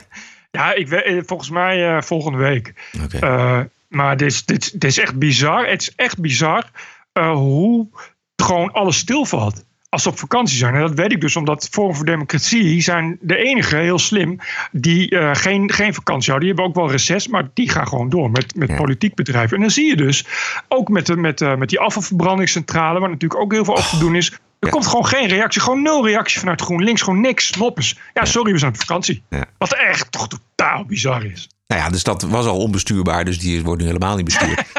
[0.52, 2.74] ja, ik weet, eh, volgens mij eh, volgende week.
[3.20, 5.68] Eh, maar dit is, dit, dit is echt bizar.
[5.68, 6.72] Het is echt bizar
[7.14, 7.88] hoe
[8.36, 9.66] gewoon alles stilvalt.
[9.90, 10.76] Als ze op vakantie zijn.
[10.76, 14.40] En dat weet ik dus omdat Forum voor Democratie zijn de enige, heel slim,
[14.72, 16.48] die eh, geen, geen vakantie houden.
[16.48, 19.56] Die hebben ook wel reces, maar die gaan gewoon door met, met politiek bedrijven.
[19.56, 20.26] En dan zie je dus,
[20.68, 23.98] ook met, de, met, eh, met die afvalverbrandingscentrale, waar natuurlijk ook heel veel over te
[23.98, 24.40] doen is.
[24.60, 27.02] Er komt gewoon geen reactie, gewoon nul reactie vanuit GroenLinks.
[27.02, 28.00] Gewoon niks, noppes.
[28.14, 29.24] Ja, sorry, we zijn op vakantie.
[29.58, 31.50] Wat echt toch totaal bizar is.
[31.68, 34.64] Nou ja, dus dat was al onbestuurbaar, dus die wordt nu helemaal niet bestuurd.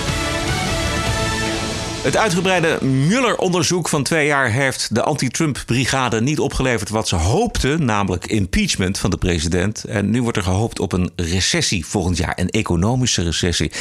[2.01, 8.25] Het uitgebreide Mueller-onderzoek van twee jaar heeft de anti-Trump-brigade niet opgeleverd wat ze hoopten, namelijk
[8.25, 9.83] impeachment van de president.
[9.83, 13.69] En nu wordt er gehoopt op een recessie volgend jaar, een economische recessie.
[13.69, 13.75] De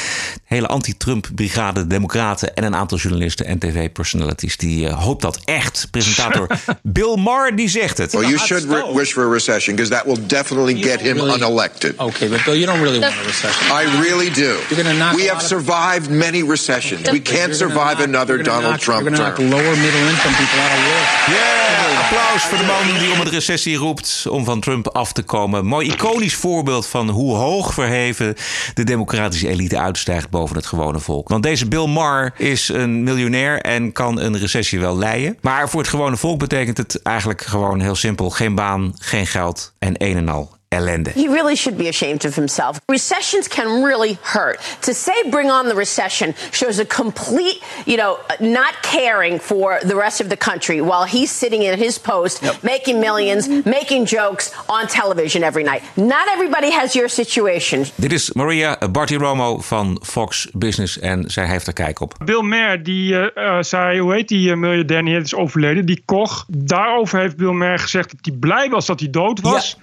[0.45, 5.89] hele anti-Trump-brigade, democraten en een aantal journalisten en tv-personalities, die uh, hoopt dat echt.
[5.91, 6.47] Presentator
[6.83, 8.13] Bill Maher, die zegt het.
[8.13, 11.33] Well, you should re- wish for a recession because that will definitely get him really-
[11.43, 11.99] unelected.
[11.99, 13.77] Okay, but Bill, you don't really want a recession.
[13.77, 14.41] I really do.
[14.69, 17.11] You're gonna knock we have survived many recessions.
[17.11, 19.49] We can't survive knock- another Donald knock- Trump term.
[19.49, 21.37] lower middle income people out of work.
[21.37, 25.23] Yeah, applaus voor de man die om een recessie roept om van Trump af te
[25.23, 25.67] komen.
[25.67, 28.35] Mooi iconisch voorbeeld van hoe hoog verheven
[28.75, 31.29] de democratische elite uitstijgt boven het gewone volk.
[31.29, 35.39] Want deze Bill Maher is een miljonair en kan een recessie wel leiden.
[35.41, 39.73] Maar voor het gewone volk betekent het eigenlijk gewoon heel simpel: geen baan, geen geld
[39.79, 41.11] en een en al ellende.
[41.11, 42.81] He really should be ashamed of himself.
[42.87, 44.61] Recessions can really hurt.
[44.83, 49.95] To say bring on the recession shows a complete, you know, not caring for the
[49.95, 54.87] rest of the country while he's sitting in his post, making millions, making jokes on
[54.87, 55.83] television every night.
[55.97, 57.85] Not everybody has your situation.
[57.95, 62.15] Dit is Maria Bartiromo van Fox Business en zij heeft er kijk op.
[62.25, 66.03] Bill Maher, die eh, eh, zei, hoe heet die uh, miljardair, die is overleden, die
[66.05, 66.45] Koch.
[66.49, 69.77] Daarover heeft Bill Maher gezegd dat hij blij was dat hij dood was.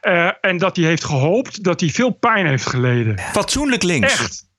[0.00, 3.18] Eh, en dat hij heeft gehoopt dat hij veel pijn heeft geleden.
[3.18, 4.12] Fatsoenlijk links.
[4.12, 4.50] Echt.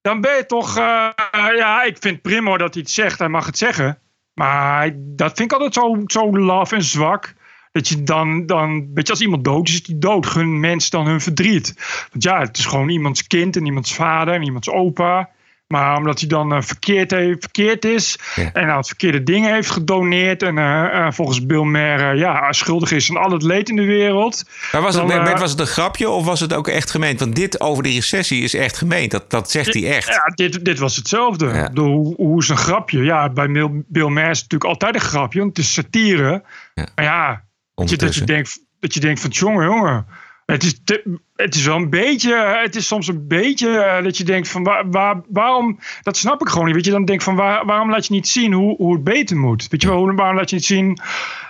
[0.00, 1.08] Dan ben je toch, uh,
[1.56, 3.98] ja, ik vind prima dat hij het zegt, hij mag het zeggen.
[4.32, 7.34] Maar dat vind ik altijd zo, zo laf en zwak.
[7.72, 10.26] Dat je dan, dan, weet je, als iemand dood is, is die dood.
[10.26, 11.74] Gun mensen dan hun verdriet.
[12.10, 15.30] Want ja, het is gewoon iemands kind en iemands vader en iemands opa.
[15.66, 18.52] Maar omdat hij dan uh, verkeerd, heeft, verkeerd is ja.
[18.52, 20.42] en aan het verkeerde dingen heeft gedoneerd.
[20.42, 23.84] En uh, uh, volgens Bill Maher ja, schuldig is aan al het leed in de
[23.84, 24.44] wereld.
[24.72, 27.20] Maar was, dan, het, was het een grapje of was het ook echt gemeend?
[27.20, 29.10] Want dit over de recessie is echt gemeend.
[29.10, 30.08] Dat, dat zegt hij echt.
[30.08, 31.46] Ja, dit, dit was hetzelfde.
[31.46, 31.68] Ja.
[31.68, 33.02] De, hoe, hoe is een grapje?
[33.02, 33.48] Ja, bij
[33.86, 35.38] Bill, Maher is het natuurlijk altijd een grapje.
[35.38, 36.42] Want het is satire.
[36.74, 36.86] Ja.
[36.94, 40.06] Maar ja, dat je, dat, je denkt, dat je denkt van jongen, jongen.
[40.46, 44.16] Het is, te, het is wel een beetje, het is soms een beetje uh, dat
[44.16, 46.74] je denkt van waar, waar, waarom, dat snap ik gewoon niet.
[46.74, 49.36] Weet je, dan denk van waar, waarom laat je niet zien hoe, hoe het beter
[49.36, 49.68] moet?
[49.68, 50.98] Weet je wel, waarom laat je niet zien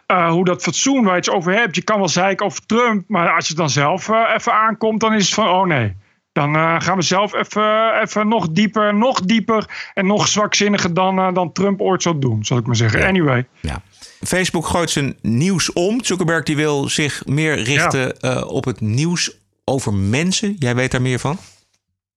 [0.06, 1.76] uh, hoe dat fatsoen waar je het over hebt?
[1.76, 5.14] Je kan wel zeiken over Trump, maar als je dan zelf uh, even aankomt, dan
[5.14, 5.96] is het van oh nee.
[6.37, 11.18] Dan eh, gaan we zelf even, even nog dieper, nog dieper en nog zwakzinniger dan,
[11.18, 13.06] eh, dan Trump ooit zou doen, zal ik maar zeggen.
[13.06, 13.46] Anyway.
[13.61, 13.82] Ja.
[14.22, 16.05] Facebook gooit zijn nieuws om.
[16.05, 20.57] Zuckerberg die wil zich meer richten eh, op het nieuws over mensen.
[20.59, 21.38] Jij weet daar meer van?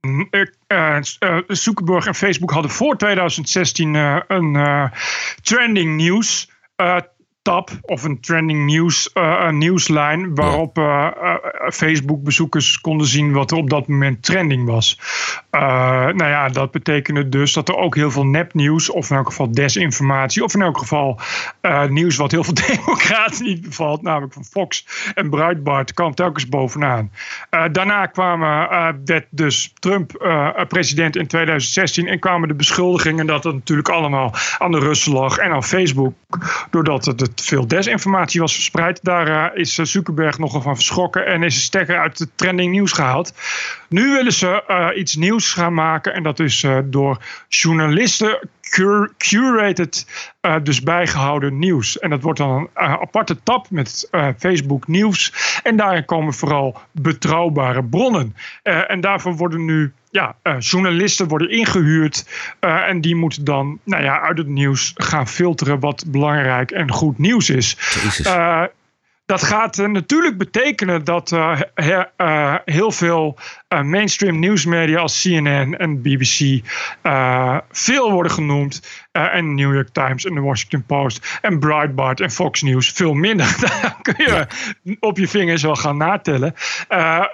[0.02, 4.90] Mm, ik, eh, eh, Zuckerberg en Facebook hadden voor 2016 eh, een
[5.42, 6.50] trending nieuws
[7.50, 8.58] tab of een trending
[9.14, 11.36] eh, een nieuwslijn waarop eh, eh,
[11.72, 15.00] Facebook-bezoekers konden zien wat er op dat moment trending was.
[15.52, 19.52] Nou ja, dat betekende dus dat er ook heel veel nepnieuws, of in elk geval
[19.52, 21.20] desinformatie, of in elk geval
[21.88, 27.12] nieuws wat heel veel democraten niet bevalt, namelijk van Fox en Breitbart, kwam telkens bovenaan.
[27.72, 28.68] Daarna kwamen,
[29.06, 30.12] werd dus Trump
[30.68, 35.38] president in 2016 en kwamen de beschuldigingen dat het natuurlijk allemaal aan de Russen lag
[35.38, 36.14] en aan Facebook,
[36.70, 39.00] doordat er te veel desinformatie was verspreid.
[39.04, 42.92] Daar eh, is Zuckerberg nogal van verschrokken en is een stekker uit de trending nieuws
[42.92, 43.34] gehaald.
[43.90, 49.12] Nu willen ze eh, iets nieuws gaan maken en dat is eh, door journalisten cur-
[49.18, 50.08] curated,
[50.42, 52.00] eh, dus bijgehouden nieuws.
[52.00, 55.34] En dat wordt dan een eh, aparte tab met eh, Facebook nieuws.
[55.64, 58.36] En daarin komen vooral betrouwbare bronnen.
[58.64, 62.26] Eh, en daarvoor worden nu ja, eh, journalisten worden ingehuurd.
[62.60, 66.92] eh, en die moeten dan nou ja, uit het nieuws gaan filteren wat belangrijk en
[66.92, 67.78] goed nieuws is.
[68.26, 68.64] Eh,
[69.26, 71.30] dat gaat natuurlijk betekenen dat
[71.74, 73.38] he- heel veel
[73.84, 76.62] mainstream nieuwsmedia als CNN en BBC
[77.72, 78.82] veel worden genoemd.
[79.12, 83.56] En New York Times en de Washington Post en Breitbart en Fox News veel minder.
[83.62, 84.48] Daar kun je
[85.00, 86.54] op je vingers wel gaan natellen.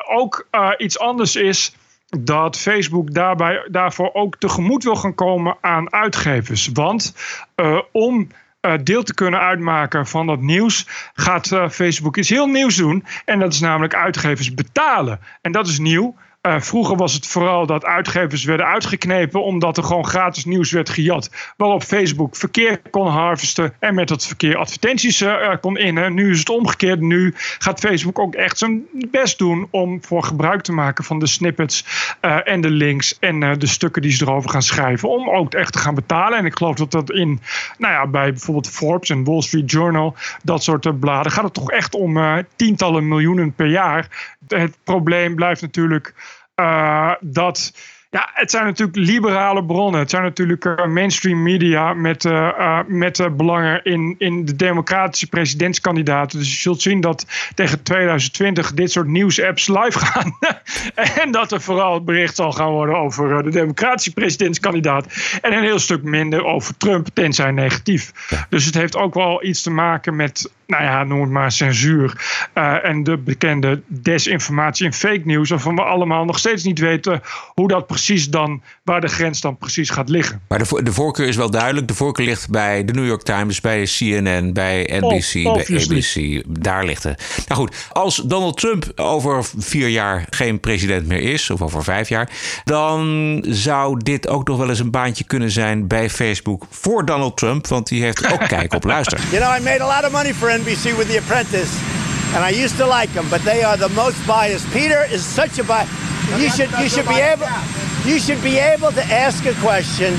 [0.08, 1.76] Ook iets anders is
[2.10, 6.70] dat Facebook daarbij, daarvoor ook tegemoet wil gaan komen aan uitgevers.
[6.74, 7.16] Want
[7.56, 8.28] eh, om
[8.60, 13.06] eh, deel te kunnen uitmaken van dat nieuws, gaat eh, Facebook iets heel nieuws doen.
[13.26, 15.20] En dat is namelijk uitgevers betalen.
[15.42, 16.16] En dat is nieuw.
[16.46, 20.90] Eh, vroeger was het vooral dat uitgevers werden uitgeknepen omdat er gewoon gratis nieuws werd
[20.90, 21.54] gejat.
[21.58, 26.14] Waarop Facebook verkeer kon harvesten en met dat verkeer advertenties eh, eh, kon innen.
[26.14, 27.00] Nu is het omgekeerd.
[27.00, 31.28] Nu gaat Facebook ook echt zijn best doen om voor gebruik te maken van de
[31.28, 31.86] snippets
[32.44, 35.10] en de links en de stukken die ze erover gaan schrijven.
[35.10, 36.38] Om ook echt te gaan betalen.
[36.38, 37.42] En ik geloof dat dat in,
[37.78, 41.72] nou ja, bij bijvoorbeeld Forbes en Wall Street Journal, dat soort bladen, gaat het toch
[41.72, 44.34] echt om tientallen miljoenen per jaar.
[44.48, 46.14] Het probleem blijft natuurlijk
[46.56, 47.74] eh, dat.
[48.10, 50.00] Ja, het zijn natuurlijk liberale bronnen.
[50.00, 56.40] Het zijn natuurlijk eh, mainstream media met, eh, met belangen in, in de democratische presidentskandidaten.
[56.40, 60.38] Dus je zult zien dat tegen 2020 dit soort nieuwsapps live gaan.
[61.24, 65.06] en dat er vooral bericht zal gaan worden over de democratische presidentskandidaat.
[65.42, 68.12] En een heel stuk minder over Trump, tenzij negatief.
[68.50, 72.14] Dus het heeft ook wel iets te maken met, nou ja, noem het maar censuur.
[72.54, 75.50] eh, en de bekende desinformatie en fake news.
[75.50, 77.22] Waarvan we allemaal nog steeds niet weten
[77.54, 80.42] hoe dat precies dan, waar de grens dan precies gaat liggen.
[80.48, 81.88] Maar de, vo- de voorkeur is wel duidelijk.
[81.88, 85.84] De voorkeur ligt bij de New York Times, bij CNN, bij NBC, bij.
[85.84, 86.44] ABC.
[86.64, 87.44] Daar ligt het.
[87.48, 92.10] Nou goed, als Donald Trump over vier jaar geen president meer is, of over vijf
[92.10, 92.30] jaar,
[92.64, 97.38] dan zou dit ook nog wel eens een baantje kunnen zijn bij Facebook voor Donald
[97.38, 99.20] Trump, want die heeft ook kijk op luister.
[99.32, 101.72] You know, I made a lot of money for NBC with The Apprentice,
[102.34, 104.70] and I used to like them, but they are the most biased.
[104.72, 105.90] Peter is such a bias.
[106.40, 107.48] You should you should be able
[108.06, 110.16] you should be able to ask a question,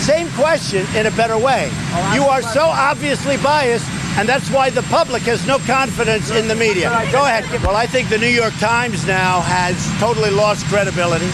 [0.00, 1.70] same question in a better way.
[2.14, 3.88] You are so obviously biased.
[4.18, 6.90] And that's why the public has no confidence in the media.
[7.12, 7.44] Go ahead.
[7.62, 11.30] Well, I think the New York Times now has totally lost credibility.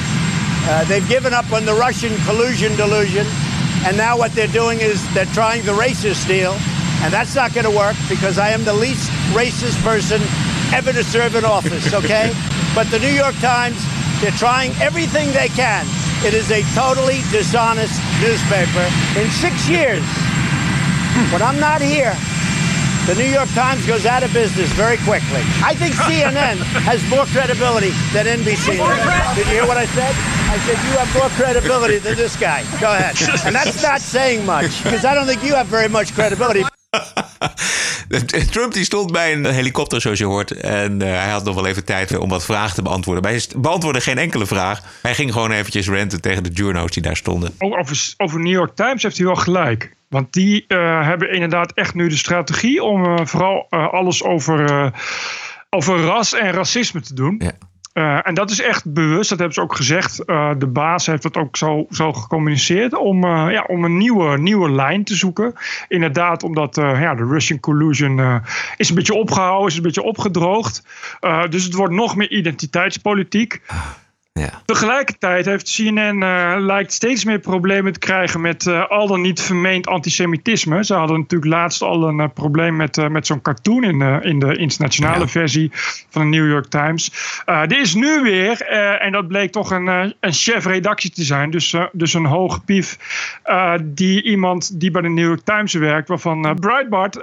[0.69, 3.27] Uh, they've given up on the Russian collusion delusion.
[3.87, 6.53] And now what they're doing is they're trying the racist deal.
[7.05, 10.23] And that's not going to work because I am the least racist person
[10.73, 12.33] ever to serve in office, okay?
[12.75, 13.77] but the New York Times,
[14.23, 15.85] they're trying everything they can.
[16.25, 18.89] It is a totally dishonest newspaper.
[19.21, 20.01] In six years,
[21.29, 22.17] when I'm not here,
[23.05, 25.45] the New York Times goes out of business very quickly.
[25.61, 26.57] I think CNN
[26.89, 28.81] has more credibility than NBC.
[29.37, 30.15] Did you hear what I said?
[30.49, 32.63] I said you have more credibility than this guy.
[32.81, 33.15] Go ahead.
[33.45, 36.65] And that's not saying much because I don't think you have very much credibility.
[38.51, 40.51] Trump die stond bij een helikopter, zoals je hoort.
[40.51, 43.23] En eh, hij had nog wel even tijd om wat vragen te beantwoorden.
[43.23, 44.83] Maar hij beantwoordde geen enkele vraag.
[45.03, 47.55] Hij ging gewoon eventjes ranten tegen de journo's die daar stonden.
[47.59, 49.93] Ook over, over New York Times heeft hij wel gelijk.
[50.09, 54.93] Want die eh, hebben inderdaad echt nu de strategie om eh, vooral alles over,
[55.71, 57.43] over ras en racisme te doen.
[57.95, 60.25] Eh, en dat is echt bewust, dat hebben ze ook gezegd.
[60.25, 64.39] Eh, de baas heeft dat ook zo, zo gecommuniceerd om, eh, ja, om een nieuwe,
[64.39, 65.55] nieuwe lijn te zoeken.
[65.89, 68.43] Inderdaad, omdat ja, de Russian collusion
[68.77, 70.83] is een beetje opgehouden, is een beetje opgedroogd.
[71.49, 73.61] Dus het wordt nog meer identiteitspolitiek.
[74.41, 74.63] Ja.
[74.65, 79.41] Tegelijkertijd heeft CNN uh, lijkt steeds meer problemen te krijgen met uh, al dan niet
[79.41, 80.85] vermeend antisemitisme.
[80.85, 84.39] Ze hadden natuurlijk laatst al een uh, probleem met, met zo'n cartoon in de, in
[84.39, 85.29] de internationale ja.
[85.29, 85.71] versie
[86.11, 87.13] van de New York Times.
[87.67, 88.61] die is nu weer,
[89.01, 89.87] en dat bleek toch een,
[90.21, 92.99] een chef redactie te zijn, dus, dus een hoge pief,
[93.83, 97.19] die iemand die bij de New York Times werkt, waarvan Breitbart,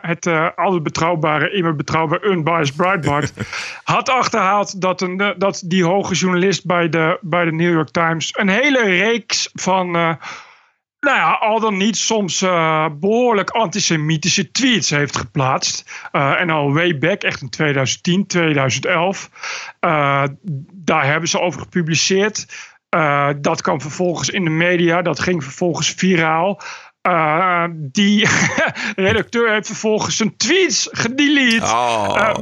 [0.00, 3.32] het altijd betrouwbare, immer betrouwbare unbiased Breitbart,
[3.84, 8.30] had achterhaald dat, een, dat die hoge journalist bij de, bij de New York Times
[8.36, 9.96] een hele reeks van.
[9.96, 10.14] Uh,
[11.00, 16.08] nou ja, al dan niet soms uh, behoorlijk antisemitische tweets heeft geplaatst.
[16.12, 19.30] Uh, en al way back, echt in 2010, 2011.
[20.72, 22.46] daar hebben ze over gepubliceerd.
[23.40, 26.60] dat kwam vervolgens in de media, dat ging vervolgens viraal.
[27.08, 28.28] Uh, die
[28.96, 31.64] redacteur heeft vervolgens zijn tweets gedelete.
[31.64, 32.14] Oh.
[32.16, 32.34] Uh,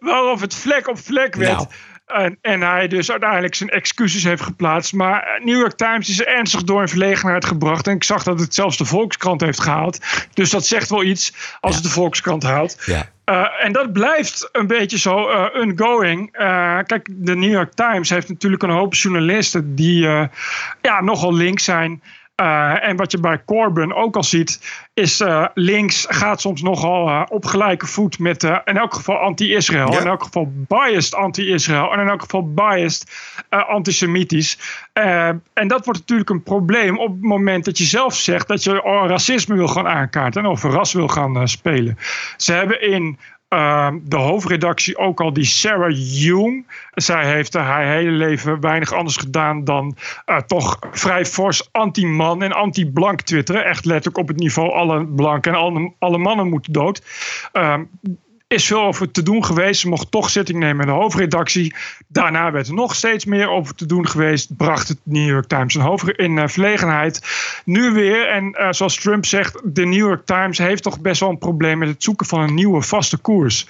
[0.10, 1.56] waarop het vlek op vlek werd.
[1.56, 1.66] Nou.
[2.06, 4.92] En, en, hij dus uiteindelijk zijn excuses heeft geplaatst.
[4.92, 7.86] Maar New York Times is ernstig door in verlegenheid gebracht.
[7.86, 9.98] En ik zag dat het zelfs de Volkskrant heeft gehaald.
[10.34, 12.82] Dus dat zegt wel iets als het de Volkskrant haalt.
[12.84, 13.08] Ja.
[13.30, 16.38] Uh, en dat blijft een beetje zo uh, ongoing.
[16.38, 20.00] Uh, kijk, de New York Times heeft natuurlijk een hoop journalisten die
[20.82, 22.02] ja, nogal links zijn.
[22.42, 24.60] Uh, en wat je bij Corbyn ook al ziet,
[24.94, 29.92] is uh, links gaat soms nogal uh, op gelijke voet met in elk geval anti-Israël.
[29.92, 30.00] Ja.
[30.00, 31.92] In elk geval biased anti-Israël.
[31.92, 33.10] En in elk geval biased
[33.48, 34.58] antisemitisch.
[34.92, 38.80] en dat wordt natuurlijk een probleem op het moment dat je zelf zegt dat je
[39.06, 41.98] racisme wil gaan aankaarten en over ras wil gaan spelen.
[42.36, 43.18] Ze hebben in
[43.54, 46.66] uh, de hoofdredactie ook al die Sarah Jung.
[46.94, 52.52] Zij heeft haar hele leven weinig anders gedaan dan uh, toch vrij fors anti-man en
[52.52, 53.64] anti-blank twitteren.
[53.64, 57.02] Echt letterlijk op het niveau alle blanken en alle, alle mannen moeten dood.
[58.48, 59.80] Is veel over te doen geweest.
[59.80, 61.74] Ze mocht toch zitting nemen in de hoofdredactie.
[62.06, 64.56] Daarna werd er nog steeds meer over te doen geweest.
[64.56, 67.20] Bracht het New York Times in, hoofd, in uh, verlegenheid.
[67.64, 71.30] Nu weer, en uh, zoals Trump zegt, de New York Times heeft toch best wel
[71.30, 73.66] een probleem met het zoeken van een nieuwe vaste koers.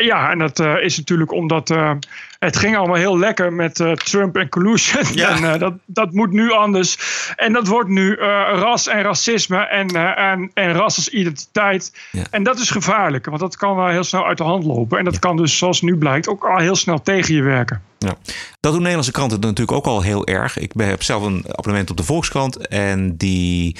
[0.00, 1.92] Ja, en dat uh, is natuurlijk omdat uh,
[2.38, 5.04] het ging allemaal heel lekker met uh, Trump en collusion.
[5.14, 5.42] Ja.
[5.42, 6.98] En dat, dat moet nu anders.
[7.36, 12.08] En dat wordt nu ras en racisme en, en, en ras als identiteit.
[12.10, 12.22] Ja.
[12.30, 14.98] En dat is gevaarlijk, want dat kan wel heel snel uit de hand lopen.
[14.98, 17.82] En dat kan dus, zoals nu blijkt, ook al heel snel tegen je werken.
[18.06, 18.16] Ja.
[18.60, 20.58] Dat doen Nederlandse kranten natuurlijk ook al heel erg.
[20.58, 22.56] Ik heb zelf een abonnement op de Volkskrant.
[22.68, 23.76] En die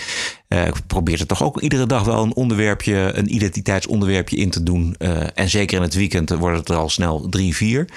[0.49, 4.95] uh, probeert er toch ook iedere dag wel een onderwerpje, een identiteitsonderwerpje in te doen.
[4.99, 7.89] Uh, en zeker in het weekend wordt het er al snel drie, vier.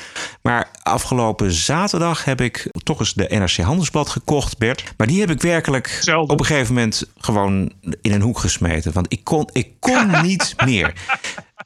[0.42, 4.94] Maar afgelopen zaterdag heb ik toch eens de NRC Handelsblad gekocht, Bert.
[4.98, 7.72] Maar die heb ik werkelijk op een gegeven moment gewoon
[8.02, 8.94] in een hoek gesmeten.
[8.94, 10.94] Want ik kon, ik kon niet meer.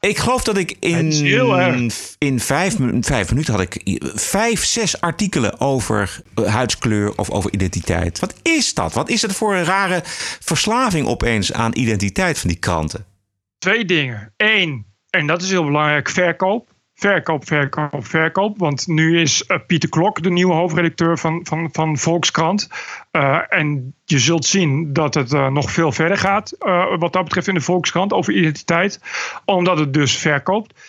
[0.00, 1.12] Ik geloof dat ik in,
[2.18, 8.18] in vijf, vijf minuten had ik vijf, zes artikelen over huidskleur of over identiteit.
[8.18, 8.92] Wat is dat?
[8.92, 10.00] Wat is het voor een rare
[10.40, 13.04] verslaving opeens aan identiteit van die kranten?
[13.58, 14.32] Twee dingen.
[14.36, 16.76] Eén, en dat is heel belangrijk, verkoop.
[16.98, 18.58] Verkoop, verkoop, verkoop.
[18.58, 22.68] Want nu is uh, Pieter Klok de nieuwe hoofdredacteur van, van, van Volkskrant.
[23.12, 26.56] Uh, en je zult zien dat het uh, nog veel verder gaat.
[26.98, 29.00] wat dat betreft in de Volkskrant over identiteit.
[29.44, 30.80] Omdat het dus verkoopt.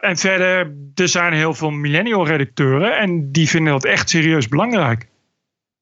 [0.00, 2.98] en verder, er zijn heel veel millennial redacteuren.
[2.98, 5.06] En die vinden dat echt serieus belangrijk.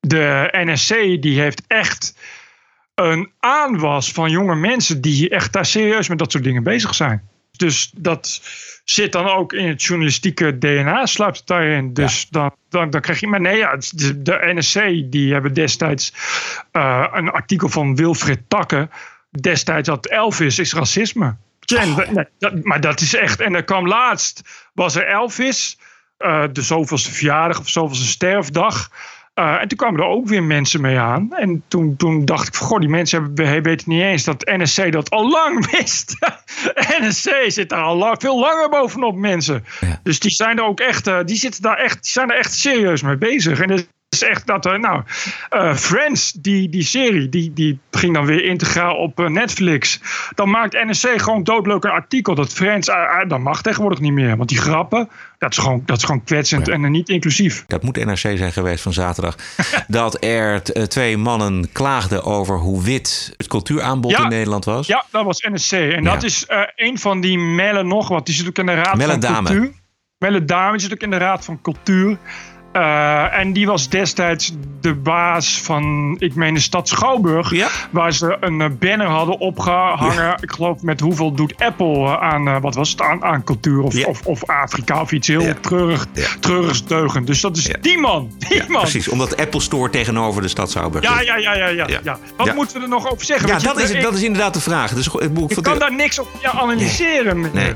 [0.01, 2.19] De NSC die heeft echt
[2.95, 7.29] een aanwas van jonge mensen die echt daar serieus met dat soort dingen bezig zijn.
[7.57, 8.41] Dus dat
[8.85, 11.93] zit dan ook in het journalistieke DNA, sluipt het daarin.
[11.93, 12.27] Dus ja.
[12.31, 13.27] dan, dan, dan krijg je.
[13.27, 16.13] Maar nee, ja, de, de NSC die hebben destijds
[16.73, 18.89] uh, een artikel van Wilfred Takke.
[19.31, 21.37] Destijds had Elvis is racisme.
[21.75, 22.17] Oh.
[22.39, 23.41] Dat, maar dat is echt.
[23.41, 25.79] En er kwam laatst, was er Elvis,
[26.19, 28.91] uh, de zoveelste verjaardag of zoveelste sterfdag.
[29.41, 31.33] Uh, en toen kwamen er ook weer mensen mee aan.
[31.33, 34.93] En toen, toen dacht ik van, goh, die mensen hebben, weten niet eens dat NSC
[34.93, 36.17] dat al lang wist.
[37.01, 39.65] NSC zit daar al lang, veel langer bovenop mensen.
[39.81, 40.01] Ja.
[40.03, 42.55] Dus die zijn er ook echt, uh, die zitten daar echt, die zijn er echt
[42.55, 43.61] serieus mee bezig.
[43.61, 45.03] En is echt dat, uh, nou,
[45.77, 50.01] Friends, die, die serie, die, die ging dan weer integraal op Netflix.
[50.35, 52.91] Dan maakt NSC gewoon doodleuk een artikel dat Friends,
[53.29, 54.37] dat mag tegenwoordig niet meer.
[54.37, 55.09] Want die grappen,
[55.39, 56.73] dat is gewoon, dat is gewoon kwetsend ja.
[56.73, 57.65] en niet inclusief.
[57.67, 59.37] Dat moet NRC zijn geweest van zaterdag.
[59.89, 64.87] dat er twee mannen klaagden over hoe wit het cultuuraanbod ja, in Nederland was.
[64.87, 65.71] Ja, dat was NRC.
[65.71, 66.13] En ja.
[66.13, 68.27] dat is uh, een van die Melle nog wat.
[68.27, 69.49] Die zit ook in de Raad Melle van Dame.
[69.49, 69.73] Cultuur.
[70.19, 72.19] Melle Dame zit ook in de Raad van Cultuur.
[72.75, 77.51] Eh, en die was destijds de baas van, ik meen de stad Schouwburg.
[77.91, 80.37] Waar ze een eh, banner hadden opgehangen.
[80.41, 84.05] Ik geloof met hoeveel doet Apple eh, aan, wat was het, aan, aan cultuur of,
[84.05, 86.07] of, of Afrika of iets heel treurig,
[86.41, 87.27] treurigs deugend.
[87.27, 88.81] Dus dat is die man, die man.
[88.81, 91.87] Precies, omdat Apple Store tegenover de stad Schouwburg Ja, ja, ja, ja, ja.
[92.03, 92.19] ja.
[92.37, 93.49] Wat moeten we er nog over zeggen?
[93.49, 94.93] Ja, je- dat is, ik- dat is inderdaad de vraag.
[94.95, 97.41] Dus, ik, ik, ik kan daar niks op analyseren.
[97.53, 97.75] Nee.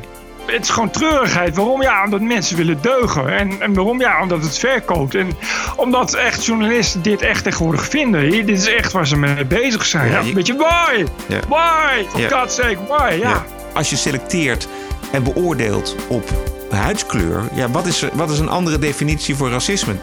[0.52, 1.56] Het is gewoon treurigheid.
[1.56, 1.82] Waarom?
[1.82, 3.38] Ja, omdat mensen willen deugen.
[3.38, 4.00] En, en waarom?
[4.00, 5.14] Ja, omdat het verkoopt.
[5.14, 5.30] En
[5.76, 8.20] omdat echt journalisten dit echt tegenwoordig vinden.
[8.20, 10.10] Hier, Dit is echt waar ze mee bezig zijn.
[10.10, 11.04] Ja, je- Weet je, why?
[11.26, 11.38] Ja.
[11.48, 12.04] Why?
[12.08, 12.28] For Ja.
[12.38, 13.12] God's sake, why?
[13.14, 13.28] Ja.
[13.28, 13.44] Ja.
[13.72, 14.68] Als je selecteert
[15.12, 16.30] en beoordeelt op
[16.70, 19.94] huidskleur, ja, wat, is, wat is een andere definitie voor racisme?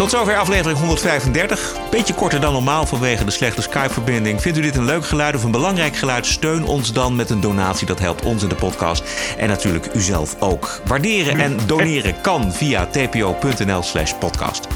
[0.00, 1.76] Tot zover aflevering 135.
[1.90, 4.40] Beetje korter dan normaal vanwege de slechte Skype-verbinding.
[4.40, 6.26] Vindt u dit een leuk geluid of een belangrijk geluid?
[6.26, 7.86] Steun ons dan met een donatie.
[7.86, 9.04] Dat helpt ons in de podcast.
[9.38, 10.80] En natuurlijk uzelf ook.
[10.86, 14.66] Waarderen en doneren kan via tpo.nl/slash podcast.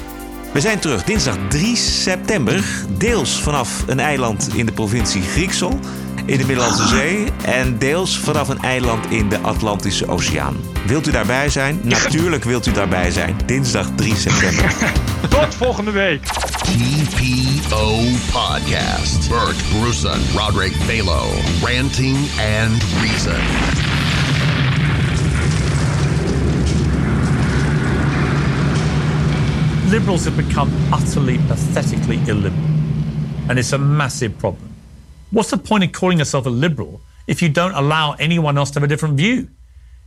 [0.53, 2.63] We zijn terug dinsdag 3 september.
[2.89, 5.79] Deels vanaf een eiland in de provincie Grieksel
[6.25, 7.27] in de Middellandse Zee.
[7.45, 10.55] En deels vanaf een eiland in de Atlantische Oceaan.
[10.85, 11.79] Wilt u daarbij zijn?
[11.83, 13.35] Natuurlijk wilt u daarbij zijn.
[13.45, 14.73] Dinsdag 3 september.
[15.29, 16.23] Tot volgende week.
[16.23, 17.95] TPO
[18.31, 19.29] Podcast.
[19.29, 21.23] Bert Bruson, Roderick Balo,
[21.63, 22.17] Ranting
[22.61, 23.83] and Reason.
[29.95, 32.65] liberals have become utterly, pathetically illiberal.
[33.47, 34.74] And it's a massive problem.
[35.31, 38.79] What's the point of calling yourself a liberal if you don't allow anyone else to
[38.79, 39.49] have a different view?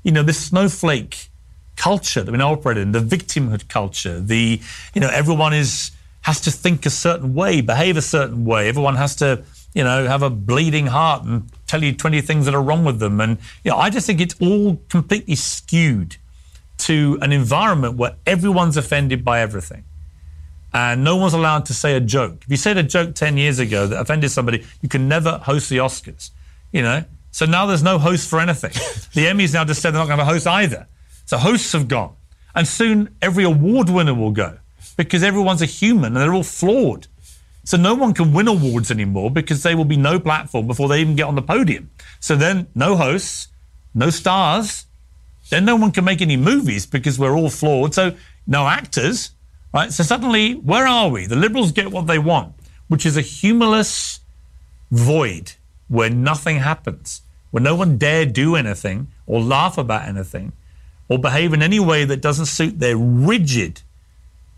[0.03, 1.29] You know, this snowflake
[1.77, 4.61] culture that we now operate in, the victimhood culture, the,
[4.95, 5.93] you know, everyone is
[6.23, 8.69] has to think a certain way, behave a certain way.
[8.69, 9.43] Everyone has to,
[9.73, 12.99] you know, have a bleeding heart and tell you 20 things that are wrong with
[12.99, 13.21] them.
[13.21, 16.17] And, you know, I just think it's all completely skewed
[16.79, 19.85] to an environment where everyone's offended by everything
[20.73, 22.43] and no one's allowed to say a joke.
[22.45, 25.71] If you said a joke 10 years ago that offended somebody, you can never host
[25.71, 26.31] the Oscars,
[26.73, 27.05] you know?
[27.31, 28.71] So now there's no host for anything.
[29.15, 30.87] the Emmys now just said they're not going to have a host either.
[31.25, 32.15] So hosts have gone.
[32.55, 34.59] And soon every award winner will go
[34.97, 37.07] because everyone's a human and they're all flawed.
[37.65, 41.01] So no one can win awards anymore because there will be no platform before they
[41.01, 41.91] even get on the podium.
[42.19, 43.49] So then no hosts,
[43.95, 44.87] no stars,
[45.51, 47.95] then no one can make any movies because we're all flawed.
[47.95, 48.15] So
[48.47, 49.31] no actors,
[49.73, 49.93] right?
[49.93, 51.27] So suddenly, where are we?
[51.27, 52.55] The liberals get what they want,
[52.89, 54.21] which is a humorless
[54.91, 55.53] void
[55.89, 60.53] where nothing happens, where no one dare do anything or laugh about anything
[61.09, 63.83] or behave in any way that doesn't suit their rigid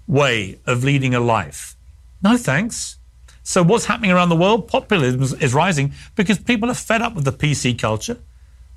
[0.06, 1.76] way of leading a life.
[2.22, 2.96] No thanks.
[3.42, 4.68] So what's happening around the world?
[4.68, 8.18] Populism is- is rising because people are fed up with the PC culture.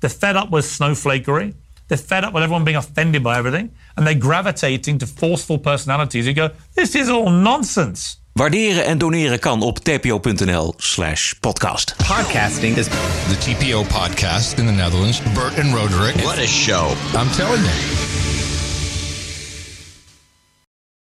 [0.00, 1.54] They're fed up with snowflakery.
[1.86, 3.70] They're fed up with everyone being offended by everything.
[3.96, 8.16] And they're gravitating to forceful personalities who go, this is all nonsense.
[8.34, 11.94] Waarderen en doneren kan op tpo.nl slash podcast.
[12.02, 15.22] Podcasting is the TPO podcast in the Netherlands.
[15.34, 16.14] Bert and Roderick.
[16.14, 16.94] What a show.
[17.16, 18.13] I'm telling you.